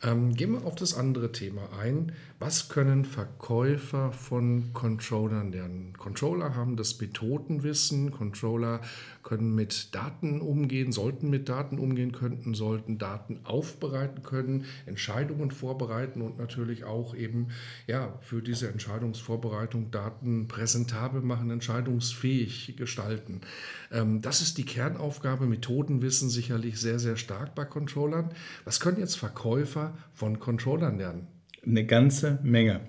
Ähm, 0.02 0.35
gehen 0.35 0.52
wir 0.52 0.64
auf 0.64 0.75
das 0.75 0.94
andere 0.94 1.33
Thema 1.33 1.68
ein. 1.80 2.12
Was 2.46 2.68
können 2.68 3.06
Verkäufer 3.06 4.12
von 4.12 4.74
Controllern 4.74 5.50
lernen? 5.50 5.94
Controller 5.96 6.54
haben 6.54 6.76
das 6.76 7.00
Methodenwissen, 7.00 8.10
Controller 8.10 8.82
können 9.22 9.54
mit 9.54 9.94
Daten 9.94 10.42
umgehen, 10.42 10.92
sollten 10.92 11.30
mit 11.30 11.48
Daten 11.48 11.78
umgehen 11.78 12.12
könnten, 12.12 12.52
sollten 12.52 12.98
Daten 12.98 13.40
aufbereiten 13.44 14.22
können, 14.22 14.66
Entscheidungen 14.84 15.52
vorbereiten 15.52 16.20
und 16.20 16.36
natürlich 16.36 16.84
auch 16.84 17.14
eben 17.14 17.48
ja, 17.86 18.18
für 18.20 18.42
diese 18.42 18.68
Entscheidungsvorbereitung 18.68 19.90
Daten 19.90 20.46
präsentabel 20.46 21.22
machen, 21.22 21.50
entscheidungsfähig 21.50 22.76
gestalten. 22.76 23.40
Ähm, 23.90 24.20
das 24.20 24.42
ist 24.42 24.58
die 24.58 24.66
Kernaufgabe. 24.66 25.46
Methodenwissen 25.46 26.28
sicherlich 26.28 26.78
sehr, 26.78 26.98
sehr 26.98 27.16
stark 27.16 27.54
bei 27.54 27.64
Controllern. 27.64 28.34
Was 28.66 28.80
können 28.80 28.98
jetzt 28.98 29.16
Verkäufer 29.16 29.96
von 30.12 30.38
Controllern 30.38 30.98
lernen? 30.98 31.34
Eine 31.66 31.85
ganze 31.85 32.38
Menge. 32.42 32.80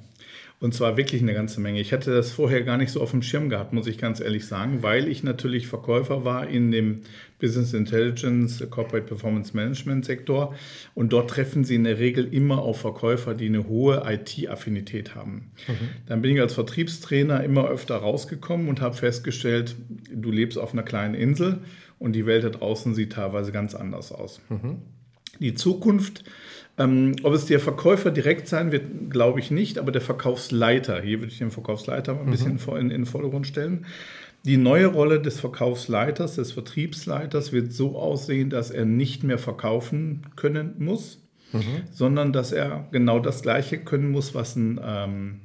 Und 0.62 0.74
zwar 0.74 0.96
wirklich 0.96 1.22
eine 1.22 1.34
ganze 1.34 1.60
Menge. 1.60 1.82
Ich 1.82 1.92
hatte 1.92 2.14
das 2.14 2.32
vorher 2.32 2.64
gar 2.64 2.78
nicht 2.78 2.90
so 2.90 3.02
auf 3.02 3.12
dem 3.12 3.22
Schirm 3.22 3.50
gehabt, 3.50 3.74
muss 3.74 3.88
ich 3.88 3.98
ganz 3.98 4.22
ehrlich 4.22 4.48
sagen, 4.48 4.82
weil 4.84 5.10
ich 5.10 5.22
natürlich 5.22 5.68
Verkäufer 5.68 6.24
war 6.24 6.48
in 6.48 6.72
dem 6.72 7.02
Business 7.40 7.74
Intelligence, 7.74 8.66
Corporate 8.70 9.06
Performance 9.06 9.56
Management 9.56 10.06
Sektor. 10.06 10.56
Und 10.94 11.12
dort 11.12 11.30
treffen 11.30 11.66
Sie 11.66 11.76
in 11.76 11.84
der 11.84 12.00
Regel 12.00 12.34
immer 12.34 12.60
auf 12.60 12.80
Verkäufer, 12.80 13.36
die 13.36 13.48
eine 13.48 13.68
hohe 13.68 14.04
IT-Affinität 14.08 15.14
haben. 15.14 15.52
Mhm. 15.68 15.90
Dann 16.08 16.22
bin 16.22 16.34
ich 16.34 16.42
als 16.42 16.54
Vertriebstrainer 16.54 17.44
immer 17.44 17.68
öfter 17.68 17.98
rausgekommen 17.98 18.70
und 18.70 18.80
habe 18.80 18.96
festgestellt, 18.96 19.76
du 20.10 20.32
lebst 20.32 20.58
auf 20.58 20.72
einer 20.72 20.84
kleinen 20.84 21.16
Insel 21.16 21.60
und 22.00 22.14
die 22.14 22.26
Welt 22.26 22.46
da 22.46 22.50
draußen 22.50 22.96
sieht 22.96 23.14
teilweise 23.14 23.52
ganz 23.52 23.76
anders 23.76 24.14
aus. 24.14 24.40
Mhm. 24.50 24.78
Die 25.40 25.54
Zukunft 25.54 26.24
ähm, 26.78 27.16
ob 27.24 27.34
es 27.34 27.46
der 27.46 27.60
Verkäufer 27.60 28.12
direkt 28.12 28.48
sein 28.48 28.72
wird, 28.72 29.10
glaube 29.10 29.40
ich 29.40 29.50
nicht, 29.50 29.78
aber 29.78 29.92
der 29.92 30.02
Verkaufsleiter, 30.02 31.02
hier 31.02 31.20
würde 31.20 31.32
ich 31.32 31.38
den 31.38 31.52
Verkaufsleiter 31.52 32.14
mal 32.14 32.22
ein 32.22 32.28
mhm. 32.28 32.32
bisschen 32.32 32.60
in, 32.68 32.82
in 32.82 32.90
den 32.90 33.06
Vordergrund 33.06 33.48
stellen. 33.48 33.86
Die 34.46 34.58
neue 34.58 34.88
Rolle 34.88 35.22
des 35.22 35.40
Verkaufsleiters, 35.40 36.36
des 36.36 36.52
Vertriebsleiters 36.52 37.52
wird 37.52 37.74
so 37.74 37.98
aussehen, 37.98 38.50
dass 38.50 38.70
er 38.72 38.86
nicht 38.86 39.24
mehr 39.24 39.40
verkaufen 39.40 40.22
können 40.36 40.76
muss, 40.78 41.20
mhm. 41.52 41.84
sondern 41.92 42.32
dass 42.32 42.52
er 42.52 42.88
genau 42.92 43.20
das 43.20 43.42
Gleiche 43.42 43.80
können 43.80 44.12
muss, 44.12 44.36
was 44.36 44.56
ein, 44.56 44.80
ähm, 44.84 45.40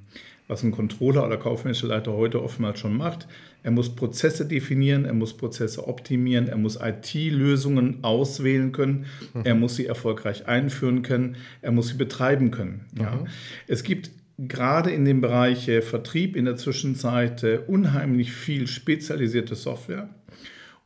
was 0.51 0.65
ein 0.65 0.73
Controller 0.73 1.25
oder 1.25 1.37
kaufmännischer 1.37 1.87
Leiter 1.87 2.13
heute 2.13 2.43
oftmals 2.43 2.81
schon 2.81 2.97
macht. 2.97 3.29
Er 3.63 3.71
muss 3.71 3.95
Prozesse 3.95 4.47
definieren, 4.47 5.05
er 5.05 5.15
muss 5.15 5.37
Prozesse 5.37 5.87
optimieren, 5.87 6.49
er 6.49 6.59
muss 6.59 6.79
IT-Lösungen 6.83 7.99
auswählen 8.03 8.73
können, 8.73 9.07
mhm. 9.33 9.43
er 9.45 9.55
muss 9.55 9.77
sie 9.77 9.87
erfolgreich 9.87 10.49
einführen 10.49 11.03
können, 11.03 11.37
er 11.63 11.71
muss 11.71 11.89
sie 11.89 11.97
betreiben 11.97 12.51
können. 12.51 12.87
Mhm. 12.95 13.01
Ja. 13.01 13.25
Es 13.69 13.85
gibt 13.85 14.11
gerade 14.39 14.91
in 14.91 15.05
dem 15.05 15.21
Bereich 15.21 15.69
äh, 15.69 15.83
Vertrieb 15.83 16.35
in 16.35 16.47
der 16.47 16.57
Zwischenzeit 16.57 17.45
äh, 17.45 17.61
unheimlich 17.67 18.33
viel 18.33 18.67
spezialisierte 18.67 19.55
Software. 19.55 20.09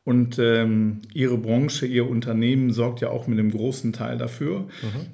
Und 0.02 0.38
ähm, 0.38 1.00
Ihre 1.14 1.38
Branche, 1.38 1.86
Ihr 1.86 2.06
Unternehmen 2.06 2.70
sorgt 2.70 3.00
ja 3.00 3.08
auch 3.08 3.26
mit 3.26 3.38
einem 3.38 3.50
großen 3.50 3.94
Teil 3.94 4.18
dafür. 4.18 4.60
Mhm. 4.60 4.66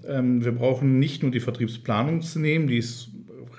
Ähm, 0.09 0.45
wir 0.45 0.50
brauchen 0.50 0.99
nicht 0.99 1.23
nur 1.23 1.30
die 1.30 1.38
Vertriebsplanung 1.38 2.23
zu 2.23 2.40
nehmen, 2.40 2.66
die 2.66 2.78
ist 2.78 3.11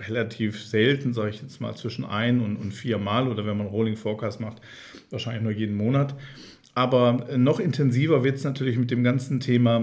relativ 0.07 0.63
selten, 0.63 1.13
sage 1.13 1.29
ich 1.31 1.41
jetzt 1.41 1.61
mal, 1.61 1.75
zwischen 1.75 2.05
ein 2.05 2.41
und, 2.41 2.57
und 2.57 2.73
vier 2.73 2.97
Mal 2.97 3.27
oder 3.27 3.45
wenn 3.45 3.57
man 3.57 3.67
Rolling 3.67 3.95
Forecast 3.95 4.39
macht, 4.39 4.61
wahrscheinlich 5.09 5.43
nur 5.43 5.51
jeden 5.51 5.75
Monat. 5.75 6.15
Aber 6.73 7.27
noch 7.37 7.59
intensiver 7.59 8.23
wird 8.23 8.37
es 8.37 8.43
natürlich 8.43 8.77
mit 8.77 8.91
dem 8.91 9.03
ganzen 9.03 9.39
Thema 9.39 9.81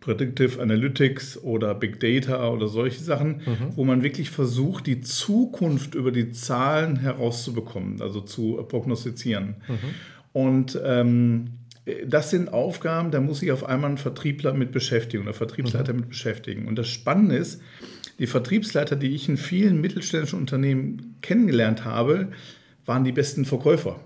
Predictive 0.00 0.60
Analytics 0.62 1.38
oder 1.42 1.74
Big 1.74 2.00
Data 2.00 2.48
oder 2.48 2.68
solche 2.68 3.02
Sachen, 3.02 3.38
mhm. 3.38 3.76
wo 3.76 3.84
man 3.84 4.02
wirklich 4.02 4.30
versucht, 4.30 4.86
die 4.86 5.00
Zukunft 5.00 5.94
über 5.94 6.10
die 6.10 6.32
Zahlen 6.32 6.96
herauszubekommen, 6.96 8.00
also 8.00 8.20
zu 8.20 8.64
prognostizieren. 8.68 9.56
Mhm. 9.68 9.74
Und 10.32 10.80
ähm, 10.84 11.50
das 12.06 12.30
sind 12.30 12.52
Aufgaben, 12.52 13.10
da 13.10 13.20
muss 13.20 13.40
sich 13.40 13.52
auf 13.52 13.64
einmal 13.64 13.90
ein 13.90 13.98
Vertriebler 13.98 14.54
mit 14.54 14.72
beschäftigen 14.72 15.24
oder 15.24 15.34
Vertriebsleiter 15.34 15.92
mhm. 15.92 16.00
mit 16.00 16.08
beschäftigen. 16.10 16.66
Und 16.66 16.76
das 16.76 16.88
Spannende 16.88 17.36
ist, 17.36 17.60
die 18.20 18.26
Vertriebsleiter, 18.26 18.96
die 18.96 19.14
ich 19.14 19.28
in 19.30 19.38
vielen 19.38 19.80
mittelständischen 19.80 20.38
Unternehmen 20.38 21.16
kennengelernt 21.22 21.86
habe, 21.86 22.28
waren 22.84 23.02
die 23.02 23.12
besten 23.12 23.46
Verkäufer. 23.46 23.98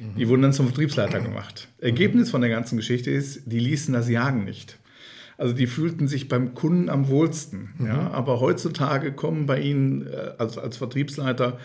Mhm. 0.00 0.16
Die 0.16 0.28
wurden 0.28 0.42
dann 0.42 0.52
zum 0.52 0.66
Vertriebsleiter 0.66 1.20
gemacht. 1.28 1.68
Mhm. 1.78 1.84
Ergebnis 1.84 2.30
von 2.30 2.40
der 2.40 2.50
ganzen 2.50 2.76
Geschichte 2.76 3.12
ist, 3.12 3.42
die 3.46 3.60
ließen 3.60 3.94
das 3.94 4.10
Jagen 4.10 4.44
nicht. 4.44 4.78
Also 5.38 5.54
die 5.54 5.68
fühlten 5.68 6.08
sich 6.08 6.28
beim 6.28 6.54
Kunden 6.54 6.90
am 6.90 7.08
wohlsten. 7.08 7.70
Mhm. 7.78 7.86
Ja? 7.86 8.10
Aber 8.10 8.40
heutzutage 8.40 9.12
kommen 9.12 9.46
bei 9.46 9.60
ihnen 9.60 10.08
äh, 10.08 10.32
als, 10.38 10.58
als 10.58 10.76
Vertriebsleiter 10.78 11.58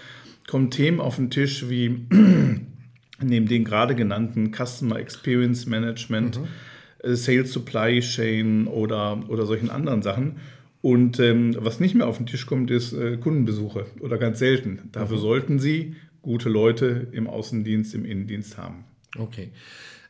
kommen 0.48 0.70
Themen 0.70 1.00
auf 1.00 1.16
den 1.16 1.32
Tisch 1.32 1.68
wie 1.68 2.06
neben 3.20 3.48
den 3.48 3.66
gerade 3.66 3.96
genannten 3.96 4.52
Customer 4.54 5.00
Experience 5.00 5.66
Management, 5.66 6.40
mhm. 6.40 6.48
Äh, 7.04 7.16
Sales 7.16 7.52
Supply 7.52 8.02
Chain 8.02 8.68
oder, 8.68 9.28
oder 9.30 9.48
solchen 9.48 9.72
anderen 9.72 10.04
Sachen. 10.04 10.36
Und 10.86 11.20
ähm, 11.20 11.56
was 11.58 11.80
nicht 11.80 11.96
mehr 11.96 12.06
auf 12.06 12.18
den 12.18 12.28
Tisch 12.28 12.46
kommt, 12.46 12.70
ist 12.70 12.94
äh, 12.94 13.18
Kundenbesuche 13.18 13.88
oder 14.02 14.20
ganz 14.20 14.38
selten. 14.38 14.88
Dafür 14.92 15.18
mhm. 15.18 15.22
sollten 15.22 15.60
Sie 15.60 15.96
gute 16.22 16.48
Leute 16.48 17.08
im 17.12 17.26
Außendienst, 17.26 17.96
im 17.96 18.06
Innendienst 18.06 18.60
haben. 18.60 18.84
Okay. 19.18 19.50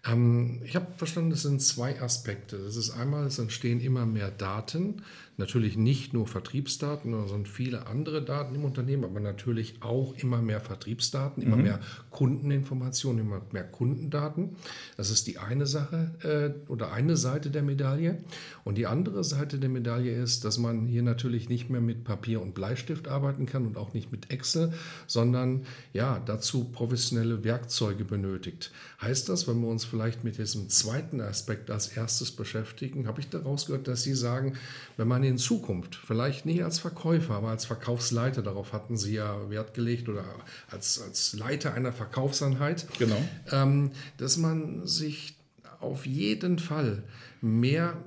Ähm, 0.06 0.62
ich 0.66 0.76
habe 0.76 0.88
verstanden, 0.98 1.32
es 1.32 1.44
sind 1.44 1.62
zwei 1.62 2.02
Aspekte. 2.02 2.58
Das 2.58 2.76
ist 2.76 2.90
einmal, 2.90 3.26
es 3.26 3.40
entstehen 3.40 3.80
immer 3.80 4.06
mehr 4.06 4.32
Daten 4.32 5.02
Natürlich 5.38 5.76
nicht 5.76 6.14
nur 6.14 6.28
Vertriebsdaten, 6.28 7.12
sondern 7.12 7.46
viele 7.46 7.88
andere 7.88 8.24
Daten 8.24 8.56
im 8.56 8.64
Unternehmen, 8.64 9.04
aber 9.04 9.20
natürlich 9.20 9.76
auch 9.82 10.16
immer 10.16 10.42
mehr 10.42 10.62
Vertriebsdaten, 10.62 11.44
immer 11.44 11.58
mhm. 11.58 11.64
mehr 11.64 11.80
Kundeninformationen, 12.10 13.26
immer 13.26 13.42
mehr 13.52 13.66
Kundendaten. 13.66 14.56
Das 14.96 15.10
ist 15.10 15.28
die 15.28 15.38
eine 15.38 15.66
Sache 15.66 16.56
äh, 16.68 16.72
oder 16.72 16.94
eine 16.94 17.18
Seite 17.18 17.50
der 17.50 17.64
Medaille. 17.64 18.20
Und 18.64 18.78
die 18.78 18.88
andere 18.88 19.26
Seite 19.26 19.60
der 19.60 19.70
Medaille 19.70 20.16
ist, 20.16 20.46
dass 20.46 20.58
man 20.58 20.86
hier 20.86 21.04
natürlich 21.04 21.50
nicht 21.50 21.70
mehr 21.70 21.82
mit 21.82 22.06
Papier 22.06 22.42
und 22.42 22.56
Bleistift 22.56 23.10
arbeiten 23.10 23.46
kann 23.46 23.66
und 23.66 23.76
auch 23.76 23.94
nicht 23.94 24.14
mit 24.14 24.32
Excel, 24.32 24.72
sondern 25.06 25.66
ja, 25.92 26.22
dazu 26.26 26.64
professionelle 26.64 27.44
Werkzeuge 27.44 28.06
benötigt. 28.06 28.72
Heißt 29.02 29.28
das, 29.28 29.50
wenn 29.50 29.60
wir 29.60 29.68
uns 29.68 29.84
vielleicht 29.84 30.24
mit 30.24 30.38
diesem 30.38 30.70
zweiten 30.70 31.20
Aspekt 31.20 31.70
als 31.70 31.90
erstes 31.90 32.32
beschäftigen, 32.32 33.08
habe 33.08 33.20
ich 33.20 33.30
daraus 33.30 33.66
gehört, 33.66 33.90
dass 33.90 34.04
Sie 34.04 34.16
sagen, 34.16 34.54
wenn 34.96 35.10
man 35.10 35.25
in 35.26 35.38
Zukunft, 35.38 35.96
vielleicht 35.96 36.46
nicht 36.46 36.64
als 36.64 36.80
Verkäufer, 36.80 37.36
aber 37.36 37.50
als 37.50 37.66
Verkaufsleiter, 37.66 38.42
darauf 38.42 38.74
hatten 38.74 38.98
Sie 38.98 39.16
ja 39.16 39.50
Wert 39.50 39.74
gelegt 39.74 40.10
oder 40.10 40.24
als, 40.70 41.02
als 41.02 41.34
Leiter 41.34 41.74
einer 41.74 41.92
Verkaufseinheit, 41.92 42.88
genau. 42.98 43.18
ähm, 43.52 43.92
dass 44.18 44.38
man 44.38 44.86
sich 44.88 45.36
auf 45.80 46.06
jeden 46.06 46.60
Fall 46.60 47.04
mehr 47.42 47.98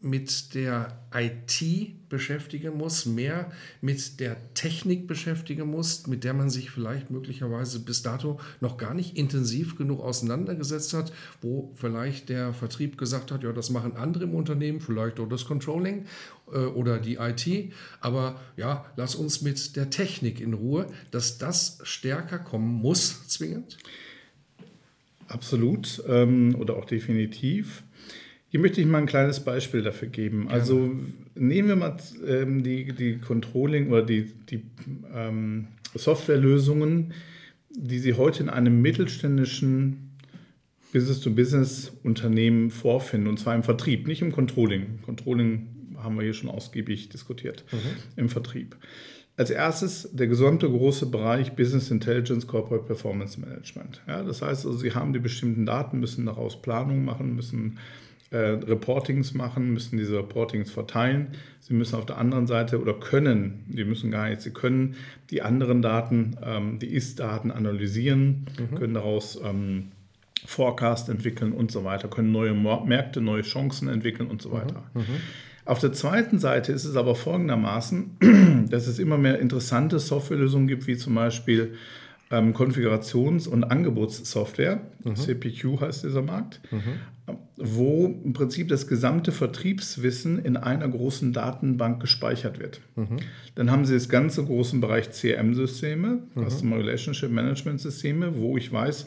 mit 0.00 0.54
der 0.54 0.96
IT 1.12 2.08
beschäftigen 2.08 2.76
muss, 2.76 3.04
mehr 3.04 3.50
mit 3.80 4.20
der 4.20 4.36
Technik 4.54 5.08
beschäftigen 5.08 5.68
muss, 5.68 6.06
mit 6.06 6.22
der 6.22 6.34
man 6.34 6.50
sich 6.50 6.70
vielleicht 6.70 7.10
möglicherweise 7.10 7.80
bis 7.80 8.02
dato 8.02 8.38
noch 8.60 8.76
gar 8.76 8.94
nicht 8.94 9.16
intensiv 9.16 9.76
genug 9.76 10.00
auseinandergesetzt 10.00 10.94
hat, 10.94 11.12
wo 11.42 11.72
vielleicht 11.74 12.28
der 12.28 12.54
Vertrieb 12.54 12.96
gesagt 12.96 13.32
hat, 13.32 13.42
ja, 13.42 13.52
das 13.52 13.70
machen 13.70 13.96
andere 13.96 14.24
im 14.24 14.34
Unternehmen, 14.34 14.80
vielleicht 14.80 15.18
auch 15.18 15.28
das 15.28 15.44
Controlling 15.46 16.06
äh, 16.52 16.58
oder 16.58 16.98
die 16.98 17.16
IT, 17.16 17.72
aber 18.00 18.40
ja, 18.56 18.86
lass 18.96 19.16
uns 19.16 19.42
mit 19.42 19.74
der 19.74 19.90
Technik 19.90 20.40
in 20.40 20.54
Ruhe, 20.54 20.86
dass 21.10 21.38
das 21.38 21.80
stärker 21.82 22.38
kommen 22.38 22.72
muss, 22.72 23.26
zwingend? 23.26 23.78
Absolut 25.26 26.02
ähm, 26.06 26.54
oder 26.54 26.76
auch 26.76 26.86
definitiv. 26.86 27.82
Hier 28.50 28.60
möchte 28.60 28.80
ich 28.80 28.86
mal 28.86 28.98
ein 28.98 29.06
kleines 29.06 29.40
Beispiel 29.40 29.82
dafür 29.82 30.08
geben. 30.08 30.42
Gerne. 30.42 30.54
Also 30.54 30.90
nehmen 31.34 31.68
wir 31.68 31.76
mal 31.76 31.96
ähm, 32.26 32.62
die, 32.62 32.92
die 32.92 33.18
Controlling 33.18 33.88
oder 33.88 34.02
die, 34.02 34.32
die 34.48 34.62
ähm, 35.14 35.68
Softwarelösungen, 35.94 37.12
die 37.70 37.98
Sie 37.98 38.14
heute 38.14 38.42
in 38.42 38.48
einem 38.48 38.80
mittelständischen 38.80 40.16
Business-to-Business-Unternehmen 40.92 42.70
vorfinden, 42.70 43.28
und 43.28 43.38
zwar 43.38 43.54
im 43.54 43.62
Vertrieb, 43.62 44.06
nicht 44.06 44.22
im 44.22 44.32
Controlling. 44.32 45.00
Controlling 45.02 45.68
haben 45.98 46.16
wir 46.16 46.22
hier 46.22 46.32
schon 46.32 46.48
ausgiebig 46.48 47.10
diskutiert, 47.10 47.64
mhm. 47.70 47.78
im 48.16 48.28
Vertrieb. 48.30 48.76
Als 49.36 49.50
erstes 49.50 50.08
der 50.12 50.26
gesamte 50.26 50.68
große 50.68 51.06
Bereich 51.06 51.54
Business 51.54 51.90
Intelligence, 51.90 52.46
Corporate 52.46 52.86
Performance 52.86 53.38
Management. 53.38 54.02
Ja, 54.08 54.22
das 54.22 54.42
heißt, 54.42 54.66
also, 54.66 54.78
Sie 54.78 54.92
haben 54.92 55.12
die 55.12 55.20
bestimmten 55.20 55.66
Daten, 55.66 56.00
müssen 56.00 56.26
daraus 56.26 56.60
Planung 56.60 57.04
machen, 57.04 57.36
müssen 57.36 57.78
äh, 58.30 58.36
Reportings 58.36 59.32
machen, 59.34 59.72
müssen 59.72 59.96
diese 59.96 60.18
Reportings 60.18 60.70
verteilen. 60.70 61.28
Sie 61.60 61.74
müssen 61.74 61.96
auf 61.96 62.06
der 62.06 62.18
anderen 62.18 62.46
Seite 62.46 62.80
oder 62.80 62.94
können, 62.94 63.64
die 63.68 63.84
müssen 63.84 64.10
gar 64.10 64.28
nicht, 64.28 64.42
sie 64.42 64.50
können 64.50 64.96
die 65.30 65.42
anderen 65.42 65.80
Daten, 65.82 66.36
ähm, 66.42 66.78
die 66.78 66.88
Ist-Daten 66.88 67.50
analysieren, 67.50 68.46
mhm. 68.58 68.74
können 68.74 68.94
daraus 68.94 69.40
ähm, 69.42 69.92
Forecast 70.44 71.08
entwickeln 71.08 71.52
und 71.52 71.70
so 71.70 71.84
weiter, 71.84 72.08
können 72.08 72.32
neue 72.32 72.54
Märkte, 72.54 73.20
neue 73.20 73.42
Chancen 73.42 73.88
entwickeln 73.88 74.28
und 74.28 74.42
so 74.42 74.52
weiter. 74.52 74.84
Mhm. 74.94 75.00
Mhm. 75.00 75.04
Auf 75.64 75.80
der 75.80 75.92
zweiten 75.92 76.38
Seite 76.38 76.72
ist 76.72 76.84
es 76.84 76.96
aber 76.96 77.14
folgendermaßen, 77.14 78.66
dass 78.70 78.86
es 78.86 78.98
immer 78.98 79.18
mehr 79.18 79.38
interessante 79.38 79.98
Softwarelösungen 79.98 80.68
gibt, 80.68 80.86
wie 80.86 80.96
zum 80.96 81.14
Beispiel 81.14 81.74
ähm, 82.30 82.54
Konfigurations- 82.54 83.48
und 83.48 83.64
Angebotssoftware, 83.64 84.80
mhm. 85.04 85.16
CPQ 85.16 85.80
heißt 85.80 86.04
dieser 86.04 86.22
Markt, 86.22 86.60
mhm. 86.70 87.36
Wo 87.58 88.06
im 88.24 88.32
Prinzip 88.32 88.68
das 88.68 88.86
gesamte 88.86 89.32
Vertriebswissen 89.32 90.38
in 90.44 90.56
einer 90.56 90.88
großen 90.88 91.32
Datenbank 91.32 92.00
gespeichert 92.00 92.58
wird. 92.58 92.80
Mhm. 92.96 93.18
Dann 93.54 93.70
haben 93.70 93.84
Sie 93.84 93.94
das 93.94 94.08
ganze 94.08 94.44
großen 94.44 94.80
Bereich 94.80 95.10
CRM-Systeme, 95.10 96.20
mhm. 96.34 96.48
Customer 96.48 96.78
Relationship 96.78 97.30
Management 97.30 97.80
Systeme, 97.80 98.36
wo 98.36 98.56
ich 98.56 98.72
weiß, 98.72 99.06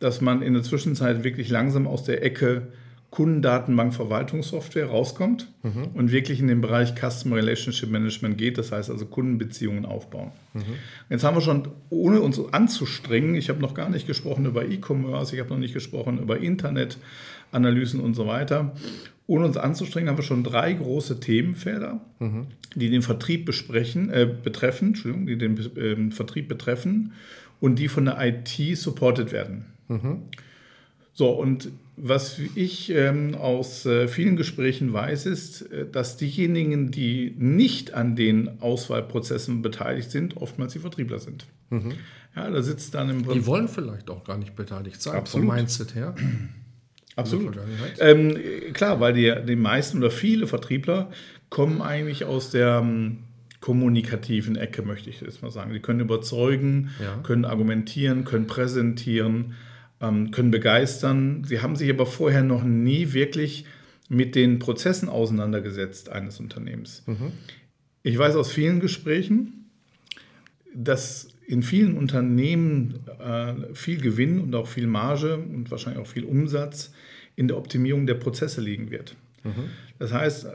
dass 0.00 0.20
man 0.20 0.42
in 0.42 0.54
der 0.54 0.62
Zwischenzeit 0.62 1.24
wirklich 1.24 1.48
langsam 1.48 1.86
aus 1.86 2.04
der 2.04 2.22
Ecke 2.22 2.68
Kundendatenbank 3.14 3.94
Verwaltungssoftware 3.94 4.86
rauskommt 4.86 5.48
mhm. 5.62 5.90
und 5.94 6.10
wirklich 6.10 6.40
in 6.40 6.48
den 6.48 6.60
Bereich 6.60 6.94
Customer 6.96 7.36
Relationship 7.36 7.88
Management 7.88 8.36
geht, 8.36 8.58
das 8.58 8.72
heißt 8.72 8.90
also 8.90 9.06
Kundenbeziehungen 9.06 9.86
aufbauen. 9.86 10.32
Mhm. 10.52 10.62
Jetzt 11.10 11.22
haben 11.22 11.36
wir 11.36 11.40
schon, 11.40 11.68
ohne 11.90 12.20
uns 12.20 12.40
anzustrengen, 12.52 13.36
ich 13.36 13.50
habe 13.50 13.60
noch 13.60 13.74
gar 13.74 13.88
nicht 13.88 14.08
gesprochen 14.08 14.46
über 14.46 14.64
E-Commerce, 14.64 15.32
ich 15.32 15.40
habe 15.40 15.50
noch 15.50 15.58
nicht 15.58 15.74
gesprochen 15.74 16.18
über 16.18 16.40
Internetanalysen 17.54 18.00
und 18.00 18.14
so 18.14 18.26
weiter. 18.26 18.74
Ohne 19.26 19.46
uns 19.46 19.56
anzustrengen, 19.56 20.10
haben 20.10 20.18
wir 20.18 20.24
schon 20.24 20.44
drei 20.44 20.74
große 20.74 21.18
Themenfelder, 21.18 22.00
mhm. 22.18 22.48
die 22.74 22.90
den 22.90 23.00
Vertrieb 23.00 23.46
besprechen, 23.46 24.10
äh, 24.10 24.28
betreffen, 24.42 24.88
Entschuldigung, 24.88 25.26
die 25.26 25.38
den 25.38 25.56
äh, 25.76 26.10
Vertrieb 26.10 26.48
betreffen 26.48 27.12
und 27.60 27.78
die 27.78 27.88
von 27.88 28.04
der 28.04 28.18
IT 28.20 28.76
supported 28.76 29.32
werden. 29.32 29.64
Mhm. 29.88 30.22
So, 31.14 31.30
und 31.30 31.70
was 31.96 32.40
ich 32.56 32.90
ähm, 32.90 33.36
aus 33.36 33.86
äh, 33.86 34.08
vielen 34.08 34.36
Gesprächen 34.36 34.92
weiß, 34.92 35.26
ist, 35.26 35.62
äh, 35.62 35.86
dass 35.90 36.16
diejenigen, 36.16 36.90
die 36.90 37.34
nicht 37.38 37.94
an 37.94 38.16
den 38.16 38.60
Auswahlprozessen 38.60 39.62
beteiligt 39.62 40.10
sind, 40.10 40.36
oftmals 40.36 40.72
die 40.72 40.80
Vertriebler 40.80 41.20
sind. 41.20 41.46
Mhm. 41.70 41.92
Ja, 42.36 42.50
da 42.50 42.62
sitzt 42.62 42.94
dann 42.94 43.10
im. 43.10 43.32
Die 43.32 43.46
wollen 43.46 43.68
vielleicht 43.68 44.10
auch 44.10 44.24
gar 44.24 44.36
nicht 44.36 44.56
beteiligt 44.56 45.00
sein, 45.00 45.14
Absolut. 45.14 45.46
vom 45.46 45.56
Mindset 45.56 45.94
her. 45.94 46.14
Absolut. 47.16 47.58
Ähm, 48.00 48.36
klar, 48.72 49.00
weil 49.00 49.12
die, 49.12 49.32
die 49.46 49.56
meisten 49.56 49.98
oder 49.98 50.10
viele 50.10 50.46
Vertriebler 50.46 51.10
kommen 51.48 51.80
eigentlich 51.80 52.24
aus 52.24 52.50
der 52.50 52.80
ähm, 52.82 53.18
kommunikativen 53.60 54.56
Ecke, 54.56 54.82
möchte 54.82 55.10
ich 55.10 55.20
jetzt 55.20 55.42
mal 55.42 55.50
sagen. 55.50 55.72
Die 55.72 55.80
können 55.80 56.00
überzeugen, 56.00 56.90
ja. 57.00 57.18
können 57.22 57.44
argumentieren, 57.44 58.24
können 58.24 58.46
präsentieren 58.46 59.54
ähm, 60.00 60.30
können 60.30 60.50
begeistern. 60.50 61.44
Sie 61.44 61.60
haben 61.60 61.76
sich 61.76 61.90
aber 61.90 62.06
vorher 62.06 62.42
noch 62.42 62.64
nie 62.64 63.12
wirklich 63.12 63.64
mit 64.08 64.34
den 64.34 64.58
Prozessen 64.58 65.08
auseinandergesetzt 65.08 66.10
eines 66.10 66.40
Unternehmens. 66.40 67.02
Mhm. 67.06 67.32
Ich 68.02 68.18
weiß 68.18 68.36
aus 68.36 68.50
vielen 68.52 68.80
Gesprächen, 68.80 69.70
dass 70.74 71.28
in 71.46 71.62
vielen 71.62 71.96
Unternehmen 71.96 73.00
äh, 73.18 73.74
viel 73.74 74.00
Gewinn 74.00 74.40
und 74.40 74.54
auch 74.54 74.66
viel 74.66 74.86
Marge 74.86 75.36
und 75.36 75.70
wahrscheinlich 75.70 76.02
auch 76.02 76.08
viel 76.08 76.24
Umsatz 76.24 76.92
in 77.36 77.48
der 77.48 77.56
Optimierung 77.56 78.06
der 78.06 78.14
Prozesse 78.14 78.60
liegen 78.60 78.90
wird. 78.90 79.16
Mhm. 79.42 79.70
Das 79.98 80.12
heißt, 80.12 80.46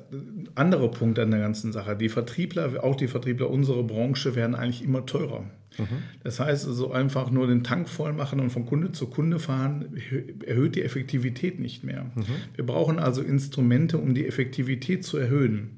andere 0.56 0.92
Punkte 0.92 1.22
an 1.24 1.32
der 1.32 1.40
ganzen 1.40 1.72
Sache, 1.72 1.96
die 1.96 2.10
Vertriebler, 2.10 2.84
auch 2.84 2.96
die 2.96 3.08
Vertriebler 3.08 3.50
unserer 3.50 3.84
Branche 3.84 4.36
werden 4.36 4.56
eigentlich 4.56 4.84
immer 4.84 5.06
teurer. 5.06 5.46
Mhm. 5.78 6.04
Das 6.24 6.40
heißt, 6.40 6.68
also 6.68 6.92
einfach 6.92 7.32
nur 7.32 7.48
den 7.48 7.64
Tank 7.64 7.88
voll 7.88 8.14
machen 8.14 8.40
und 8.40 8.50
von 8.50 8.66
Kunde 8.66 8.92
zu 8.92 9.08
Kunde 9.08 9.40
fahren, 9.40 9.98
erhöht 10.46 10.76
die 10.76 10.84
Effektivität 10.84 11.60
nicht 11.60 11.84
mehr. 11.84 12.06
Mhm. 12.16 12.26
Wir 12.56 12.66
brauchen 12.66 13.00
also 13.00 13.22
Instrumente, 13.22 13.98
um 13.98 14.14
die 14.14 14.28
Effektivität 14.28 15.06
zu 15.06 15.18
erhöhen. 15.18 15.78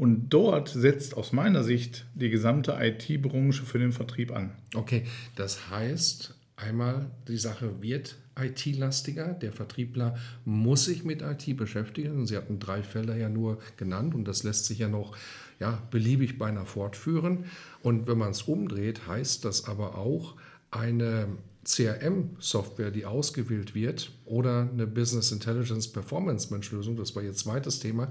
Und 0.00 0.30
dort 0.30 0.70
setzt 0.70 1.14
aus 1.14 1.34
meiner 1.34 1.62
Sicht 1.62 2.06
die 2.14 2.30
gesamte 2.30 2.78
IT-Branche 2.80 3.66
für 3.66 3.78
den 3.78 3.92
Vertrieb 3.92 4.32
an. 4.32 4.52
Okay, 4.74 5.02
das 5.36 5.68
heißt, 5.68 6.34
einmal 6.56 7.10
die 7.28 7.36
Sache 7.36 7.82
wird 7.82 8.16
IT-lastiger. 8.34 9.34
Der 9.34 9.52
Vertriebler 9.52 10.16
muss 10.46 10.86
sich 10.86 11.04
mit 11.04 11.20
IT 11.20 11.54
beschäftigen. 11.54 12.26
Sie 12.26 12.34
hatten 12.34 12.58
drei 12.58 12.82
Felder 12.82 13.14
ja 13.14 13.28
nur 13.28 13.58
genannt 13.76 14.14
und 14.14 14.24
das 14.24 14.42
lässt 14.42 14.64
sich 14.64 14.78
ja 14.78 14.88
noch 14.88 15.14
ja, 15.58 15.82
beliebig 15.90 16.38
beinahe 16.38 16.64
fortführen. 16.64 17.44
Und 17.82 18.06
wenn 18.08 18.16
man 18.16 18.30
es 18.30 18.40
umdreht, 18.40 19.06
heißt 19.06 19.44
das 19.44 19.66
aber 19.66 19.98
auch, 19.98 20.34
eine 20.70 21.26
CRM-Software, 21.64 22.90
die 22.90 23.04
ausgewählt 23.04 23.74
wird, 23.74 24.12
oder 24.24 24.68
eine 24.72 24.86
Business 24.86 25.30
Intelligence 25.32 25.88
Performance 25.88 26.54
Lösung, 26.74 26.96
das 26.96 27.14
war 27.14 27.22
Ihr 27.22 27.34
zweites 27.34 27.80
Thema, 27.80 28.08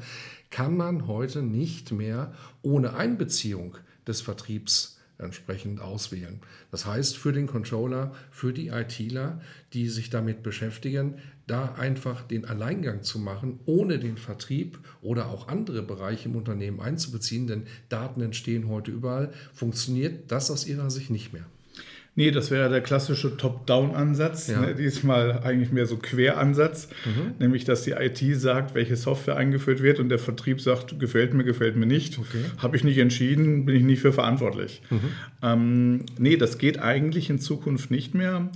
kann 0.50 0.78
man 0.78 1.08
heute 1.08 1.42
nicht 1.42 1.92
mehr 1.92 2.34
ohne 2.62 2.94
Einbeziehung 2.94 3.78
des 4.08 4.22
Vertriebs 4.22 5.00
entsprechend 5.20 5.82
auswählen. 5.82 6.40
Das 6.72 6.86
heißt, 6.86 7.18
für 7.18 7.34
den 7.34 7.48
Controller, 7.48 8.14
für 8.32 8.54
die 8.54 8.70
ITler, 8.70 9.42
die 9.74 9.90
sich 9.90 10.10
damit 10.10 10.44
beschäftigen, 10.44 11.16
da 11.46 11.74
einfach 11.74 12.22
den 12.22 12.46
Alleingang 12.46 13.04
zu 13.04 13.20
machen, 13.20 13.60
ohne 13.66 14.00
den 14.00 14.18
Vertrieb 14.18 14.80
oder 15.02 15.28
auch 15.28 15.48
andere 15.48 15.82
Bereiche 15.82 16.30
im 16.30 16.36
Unternehmen 16.36 16.80
einzubeziehen, 16.80 17.48
denn 17.48 17.68
Daten 17.90 18.22
entstehen 18.22 18.70
heute 18.70 18.92
überall, 18.92 19.34
funktioniert 19.54 20.32
das 20.32 20.50
aus 20.52 20.66
Ihrer 20.66 20.90
Sicht 20.90 21.10
nicht 21.10 21.34
mehr. 21.34 21.46
Nee, 22.20 22.32
das 22.32 22.52
wäre 22.52 22.70
der 22.70 22.82
klassische 22.82 23.38
Top-Down-Ansatz. 23.38 24.50
Ja. 24.50 24.60
Ne? 24.60 24.76
Diesmal 24.76 25.40
eigentlich 25.42 25.72
mehr 25.72 25.86
so 25.86 25.96
Queransatz, 25.96 26.90
mhm. 27.06 27.36
nämlich 27.40 27.64
dass 27.64 27.84
die 27.84 27.92
IT 27.92 28.20
sagt, 28.38 28.76
welche 28.76 28.98
Software 28.98 29.38
eingeführt 29.38 29.82
wird 29.82 30.02
und 30.02 30.10
der 30.10 30.20
Vertrieb 30.20 30.60
sagt, 30.60 31.00
gefällt 31.00 31.34
mir, 31.34 31.46
gefällt 31.46 31.78
mir 31.78 31.86
nicht. 31.86 32.20
Okay. 32.20 32.44
Habe 32.58 32.76
ich 32.76 32.84
nicht 32.84 32.98
entschieden, 32.98 33.64
bin 33.64 33.74
ich 33.74 33.84
nicht 33.84 34.02
für 34.02 34.12
verantwortlich. 34.12 34.82
Mhm. 34.90 35.00
Ähm, 35.42 36.06
nee, 36.18 36.36
das 36.36 36.58
geht 36.58 36.80
eigentlich 36.80 37.30
in 37.30 37.40
Zukunft 37.40 37.90
nicht 37.90 38.14
mehr, 38.16 38.50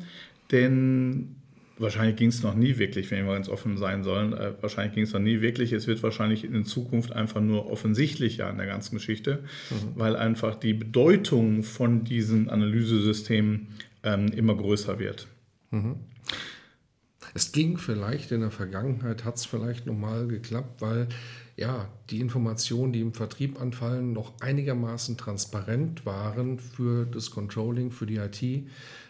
denn 0.52 1.38
wahrscheinlich 1.84 2.16
ging 2.16 2.30
es 2.30 2.42
noch 2.42 2.56
nie 2.56 2.80
wirklich, 2.80 3.12
wenn 3.12 3.26
wir 3.26 3.34
ganz 3.34 3.48
offen 3.48 3.78
sein 3.78 4.04
sollen. 4.04 4.34
Äh, 4.34 4.54
wahrscheinlich 4.62 4.96
ging 4.96 5.04
es 5.04 5.14
noch 5.14 5.20
nie 5.20 5.42
wirklich. 5.42 5.72
Es 5.72 5.86
wird 5.86 6.02
wahrscheinlich 6.02 6.44
in 6.44 6.66
Zukunft 6.66 7.12
einfach 7.12 7.42
nur 7.42 7.70
offensichtlicher 7.70 8.48
an 8.48 8.58
der 8.58 8.66
ganzen 8.66 8.96
Geschichte, 8.96 9.44
mhm. 9.70 9.92
weil 9.96 10.16
einfach 10.16 10.56
die 10.56 10.74
Bedeutung 10.74 11.62
von 11.62 12.04
diesen 12.04 12.50
Analysesystemen 12.50 13.68
ähm, 14.04 14.28
immer 14.30 14.56
größer 14.56 14.98
wird. 14.98 15.28
Mhm. 15.70 15.98
Es 17.36 17.52
ging 17.52 17.78
vielleicht 17.78 18.32
in 18.32 18.42
der 18.42 18.52
Vergangenheit, 18.52 19.26
hat 19.26 19.36
es 19.36 19.46
vielleicht 19.46 19.86
nochmal 19.86 20.28
geklappt, 20.28 20.82
weil 20.82 21.08
ja, 21.56 21.88
die 22.10 22.20
Informationen, 22.20 22.94
die 22.94 23.02
im 23.02 23.14
Vertrieb 23.14 23.62
anfallen, 23.62 24.14
noch 24.14 24.34
einigermaßen 24.40 25.18
transparent 25.18 26.06
waren 26.06 26.60
für 26.60 27.06
das 27.06 27.30
Controlling, 27.30 27.92
für 27.92 28.08
die 28.08 28.18
IT. 28.18 28.68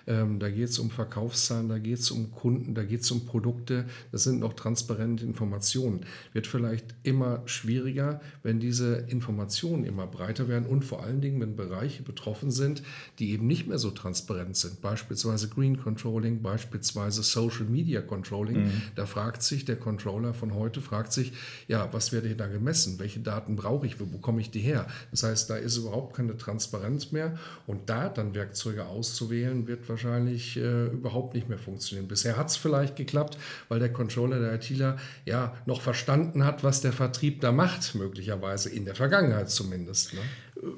Ähm, 0.08 0.40
da 0.40 0.50
geht 0.50 0.70
es 0.70 0.80
um 0.80 0.90
Verkaufszahlen, 0.90 1.70
da 1.70 1.80
geht 1.80 2.00
es 2.00 2.12
um 2.12 2.32
Kunden, 2.32 2.76
da 2.76 2.84
geht 2.84 3.02
es 3.02 3.12
um 3.12 3.26
Produkte. 3.26 3.86
Das 4.12 4.24
sind 4.24 4.40
noch 4.40 4.54
transparente 4.54 5.24
Informationen. 5.26 6.02
Wird 6.34 6.48
vielleicht 6.48 6.96
immer 7.04 7.42
schwieriger, 7.46 8.22
wenn 8.42 8.60
diese 8.60 9.06
Informationen 9.08 9.86
immer 9.86 10.08
breiter 10.08 10.48
werden 10.48 10.68
und 10.68 10.84
vor 10.84 11.04
allen 11.04 11.22
Dingen, 11.22 11.40
wenn 11.42 11.56
Bereiche 11.56 12.04
betroffen 12.04 12.52
sind, 12.52 12.84
die 13.20 13.32
eben 13.32 13.48
nicht 13.48 13.68
mehr 13.68 13.78
so 13.78 13.92
transparent 13.92 14.58
sind. 14.58 14.82
Beispielsweise 14.82 15.48
Green 15.48 15.78
Controlling, 15.78 16.42
beispielsweise 16.42 17.24
Social 17.24 17.66
Media 17.66 18.02
Controlling. 18.02 18.64
Mhm. 18.64 18.82
Da 18.96 19.06
fragt 19.06 19.44
sich 19.44 19.66
der 19.66 19.78
Controller 19.78 20.34
von 20.34 20.54
heute, 20.54 20.82
fragt 20.82 21.14
sich, 21.14 21.34
ja, 21.68 21.92
was 21.94 22.12
werde 22.12 22.30
ich 22.30 22.38
da 22.38 22.48
gemessen? 22.48 23.00
Welche 23.00 23.20
Daten 23.20 23.56
brauche 23.56 23.86
ich? 23.86 24.00
Wo 24.00 24.06
bekomme 24.06 24.42
ich 24.42 24.52
die 24.52 24.60
her? 24.60 24.88
Das 25.12 25.24
heißt, 25.24 25.50
da 25.50 25.56
ist 25.56 25.78
überhaupt 25.78 26.16
keine 26.16 26.38
Transparenz 26.38 27.12
mehr. 27.12 27.38
Und 27.68 27.90
da 27.90 28.10
dann 28.10 28.36
Werkzeuge 28.36 28.86
auszuwählen, 28.86 29.68
wird 29.68 29.90
wahrscheinlich 29.94 30.58
äh, 30.58 30.88
überhaupt 30.88 31.36
nicht 31.36 31.50
mehr 31.50 31.58
funktionieren. 31.58 32.08
Bisher 32.08 32.36
hat 32.36 32.50
es 32.50 32.58
vielleicht 32.58 32.96
geklappt, 32.96 33.38
weil 33.70 33.80
der 33.80 33.92
Controller, 33.92 34.40
der 34.40 34.56
ITler, 34.56 34.98
ja 35.26 35.56
noch 35.66 35.82
verstanden 35.82 36.44
hat, 36.44 36.64
was 36.64 36.82
der 36.82 36.94
Vertrieb 36.94 37.42
da 37.42 37.52
macht, 37.52 37.96
möglicherweise 37.96 38.70
in 38.70 38.86
der 38.86 38.96
Vergangenheit 38.96 39.50
zumindest. 39.50 40.14
Ne? 40.14 40.20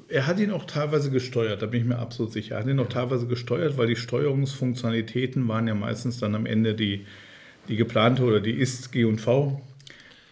Er 0.08 0.26
hat 0.26 0.38
ihn 0.38 0.50
auch 0.50 0.64
teilweise 0.64 1.10
gesteuert, 1.10 1.62
da 1.62 1.66
bin 1.66 1.80
ich 1.80 1.86
mir 1.86 1.98
absolut 1.98 2.32
sicher. 2.32 2.56
Er 2.56 2.60
hat 2.60 2.68
ihn 2.68 2.78
auch 2.78 2.88
teilweise 2.88 3.26
gesteuert, 3.26 3.78
weil 3.78 3.86
die 3.86 3.96
Steuerungsfunktionalitäten 3.96 5.46
waren 5.48 5.66
ja 5.66 5.74
meistens 5.74 6.18
dann 6.18 6.34
am 6.34 6.46
Ende 6.46 6.74
die, 6.74 7.06
die 7.68 7.76
geplante 7.76 8.22
oder 8.22 8.40
die 8.40 8.52
ist 8.52 8.92
G&V 8.92 9.62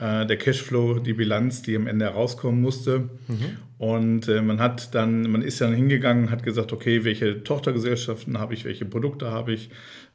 äh, 0.04 0.26
der 0.26 0.36
Cashflow, 0.36 0.98
die 0.98 1.14
Bilanz, 1.14 1.62
die 1.62 1.76
am 1.76 1.86
Ende 1.86 2.04
herauskommen 2.04 2.60
musste. 2.60 3.08
Mhm. 3.28 3.56
Und 3.78 4.28
äh, 4.28 4.42
man 4.42 4.60
hat 4.60 4.94
dann, 4.94 5.30
man 5.30 5.42
ist 5.42 5.60
dann 5.60 5.74
hingegangen, 5.74 6.30
hat 6.30 6.42
gesagt, 6.42 6.72
okay, 6.72 7.04
welche 7.04 7.42
Tochtergesellschaften 7.42 8.38
habe 8.38 8.54
ich, 8.54 8.64
welche 8.64 8.84
Produkte 8.84 9.30
habe 9.30 9.54
ich, 9.54 9.70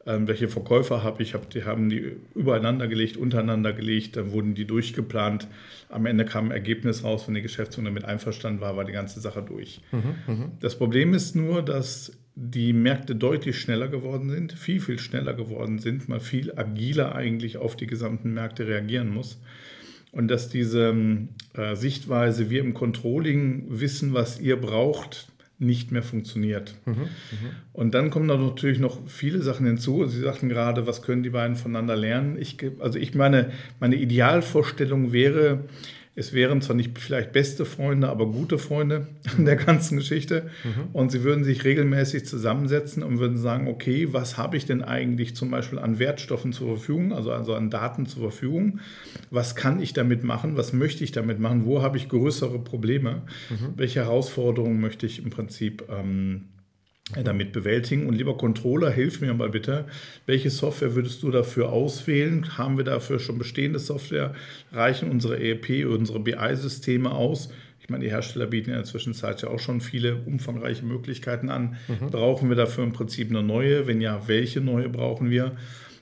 ähm, 0.05 0.27
welche 0.27 0.47
Verkäufer 0.47 1.03
habe 1.03 1.23
ich, 1.23 1.33
hab, 1.33 1.49
die 1.49 1.63
haben 1.63 1.89
die 1.89 2.17
übereinander 2.35 2.87
gelegt, 2.87 3.17
untereinander 3.17 3.73
gelegt, 3.73 4.15
dann 4.15 4.31
wurden 4.31 4.53
die 4.53 4.65
durchgeplant. 4.65 5.47
Am 5.89 6.05
Ende 6.05 6.23
kam 6.23 6.45
ein 6.45 6.51
Ergebnis 6.51 7.03
raus, 7.03 7.27
wenn 7.27 7.35
die 7.35 7.41
Geschäftsführung 7.41 7.85
damit 7.85 8.05
einverstanden 8.05 8.61
war, 8.61 8.77
war 8.77 8.85
die 8.85 8.93
ganze 8.93 9.19
Sache 9.19 9.41
durch. 9.41 9.81
Mhm, 9.91 10.33
mh. 10.33 10.51
Das 10.59 10.77
Problem 10.77 11.13
ist 11.13 11.35
nur, 11.35 11.63
dass 11.63 12.11
die 12.35 12.73
Märkte 12.73 13.15
deutlich 13.15 13.59
schneller 13.59 13.87
geworden 13.89 14.29
sind, 14.29 14.53
viel, 14.53 14.79
viel 14.79 14.99
schneller 14.99 15.33
geworden 15.33 15.79
sind, 15.79 16.07
man 16.07 16.21
viel 16.21 16.53
agiler 16.55 17.13
eigentlich 17.15 17.57
auf 17.57 17.75
die 17.75 17.87
gesamten 17.87 18.33
Märkte 18.33 18.67
reagieren 18.67 19.09
muss. 19.09 19.39
Und 20.11 20.27
dass 20.29 20.49
diese 20.49 20.95
äh, 21.53 21.75
Sichtweise, 21.75 22.49
wir 22.49 22.61
im 22.61 22.73
Controlling 22.73 23.65
wissen, 23.69 24.13
was 24.13 24.39
ihr 24.39 24.59
braucht, 24.59 25.27
nicht 25.59 25.91
mehr 25.91 26.03
funktioniert. 26.03 26.73
Mhm, 26.85 26.93
mh. 26.93 27.07
Und 27.73 27.93
dann 27.93 28.09
kommen 28.09 28.29
da 28.29 28.37
natürlich 28.37 28.79
noch 28.79 28.97
viele 29.07 29.41
Sachen 29.41 29.65
hinzu. 29.65 30.05
Sie 30.07 30.21
sagten 30.21 30.47
gerade, 30.47 30.87
was 30.87 31.01
können 31.01 31.21
die 31.21 31.29
beiden 31.29 31.57
voneinander 31.57 31.97
lernen? 31.97 32.37
Ich, 32.39 32.57
also 32.79 32.97
ich 32.97 33.13
meine, 33.13 33.51
meine 33.79 33.97
Idealvorstellung 33.97 35.11
wäre, 35.11 35.65
es 36.19 36.33
wären 36.33 36.61
zwar 36.61 36.75
nicht 36.75 36.99
vielleicht 36.99 37.31
beste 37.31 37.63
Freunde, 37.63 38.09
aber 38.09 38.27
gute 38.27 38.57
Freunde 38.57 39.07
in 39.37 39.45
der 39.45 39.55
ganzen 39.55 39.97
Geschichte. 39.97 40.49
Mhm. 40.65 40.89
Und 40.91 41.11
sie 41.11 41.23
würden 41.23 41.45
sich 41.45 41.63
regelmäßig 41.63 42.25
zusammensetzen 42.25 43.03
und 43.03 43.19
würden 43.19 43.37
sagen, 43.37 43.67
okay, 43.67 44.09
was 44.11 44.37
habe 44.37 44.57
ich 44.57 44.65
denn 44.65 44.83
eigentlich 44.83 45.35
zum 45.35 45.49
Beispiel 45.49 45.79
an 45.79 45.97
Wertstoffen 45.97 46.51
zur 46.51 46.75
Verfügung, 46.75 47.13
also, 47.13 47.31
also 47.31 47.53
an 47.55 47.69
Daten 47.69 48.05
zur 48.05 48.23
Verfügung? 48.23 48.79
Was 49.31 49.55
kann 49.55 49.81
ich 49.81 49.93
damit 49.93 50.25
machen? 50.25 50.57
Was 50.57 50.73
möchte 50.73 51.05
ich 51.05 51.13
damit 51.13 51.39
machen? 51.39 51.65
Wo 51.65 51.81
habe 51.81 51.95
ich 51.95 52.09
größere 52.09 52.59
Probleme? 52.59 53.21
Mhm. 53.49 53.73
Welche 53.77 54.01
Herausforderungen 54.01 54.81
möchte 54.81 55.05
ich 55.05 55.23
im 55.23 55.29
Prinzip 55.29 55.85
ähm, 55.89 56.49
äh, 56.57 56.58
damit 57.23 57.51
bewältigen. 57.51 58.07
Und 58.07 58.13
lieber 58.15 58.37
Controller, 58.37 58.91
hilf 58.91 59.21
mir 59.21 59.33
mal 59.33 59.49
bitte, 59.49 59.85
welche 60.25 60.49
Software 60.49 60.95
würdest 60.95 61.23
du 61.23 61.31
dafür 61.31 61.69
auswählen? 61.69 62.57
Haben 62.57 62.77
wir 62.77 62.85
dafür 62.85 63.19
schon 63.19 63.37
bestehende 63.37 63.79
Software? 63.79 64.33
Reichen 64.71 65.09
unsere 65.09 65.41
ERP, 65.41 65.85
unsere 65.87 66.19
BI-Systeme 66.19 67.11
aus? 67.11 67.49
Ich 67.81 67.89
meine, 67.89 68.03
die 68.03 68.11
Hersteller 68.11 68.45
bieten 68.45 68.69
in 68.69 68.75
der 68.75 68.85
Zwischenzeit 68.85 69.41
ja 69.41 69.49
auch 69.49 69.59
schon 69.59 69.81
viele 69.81 70.17
umfangreiche 70.17 70.85
Möglichkeiten 70.85 71.49
an. 71.49 71.77
Mhm. 71.87 72.11
Brauchen 72.11 72.49
wir 72.49 72.55
dafür 72.55 72.83
im 72.83 72.93
Prinzip 72.93 73.29
eine 73.31 73.41
neue? 73.41 73.87
Wenn 73.87 74.01
ja, 74.01 74.27
welche 74.27 74.61
neue 74.61 74.89
brauchen 74.89 75.31
wir? 75.31 75.53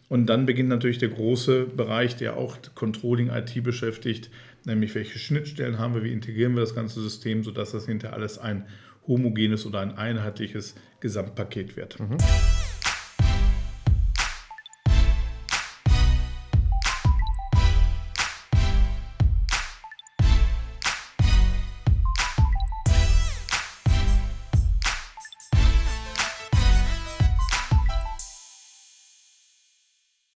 Und 0.10 0.26
dann 0.28 0.46
beginnt 0.46 0.70
natürlich 0.70 0.98
der 0.98 1.10
große 1.10 1.65
Bereich, 1.65 2.15
der 2.15 2.38
auch 2.38 2.58
Controlling 2.76 3.30
IT 3.30 3.62
beschäftigt, 3.63 4.30
nämlich 4.65 4.96
welche 4.96 5.20
Schnittstellen 5.20 5.80
haben 5.80 5.96
wir, 5.96 6.04
wie 6.04 6.12
integrieren 6.12 6.56
wir 6.56 6.62
das 6.62 6.76
ganze 6.76 7.02
System, 7.02 7.43
sodass 7.43 7.72
das 7.72 7.86
hinter 7.86 8.13
alles 8.13 8.38
ein 8.38 8.65
homogenes 9.08 9.65
oder 9.65 9.80
ein 9.80 9.98
einheitliches 9.98 10.76
Gesamtpaket 11.00 11.78
wird. 11.78 12.00
Mhm. 12.00 12.17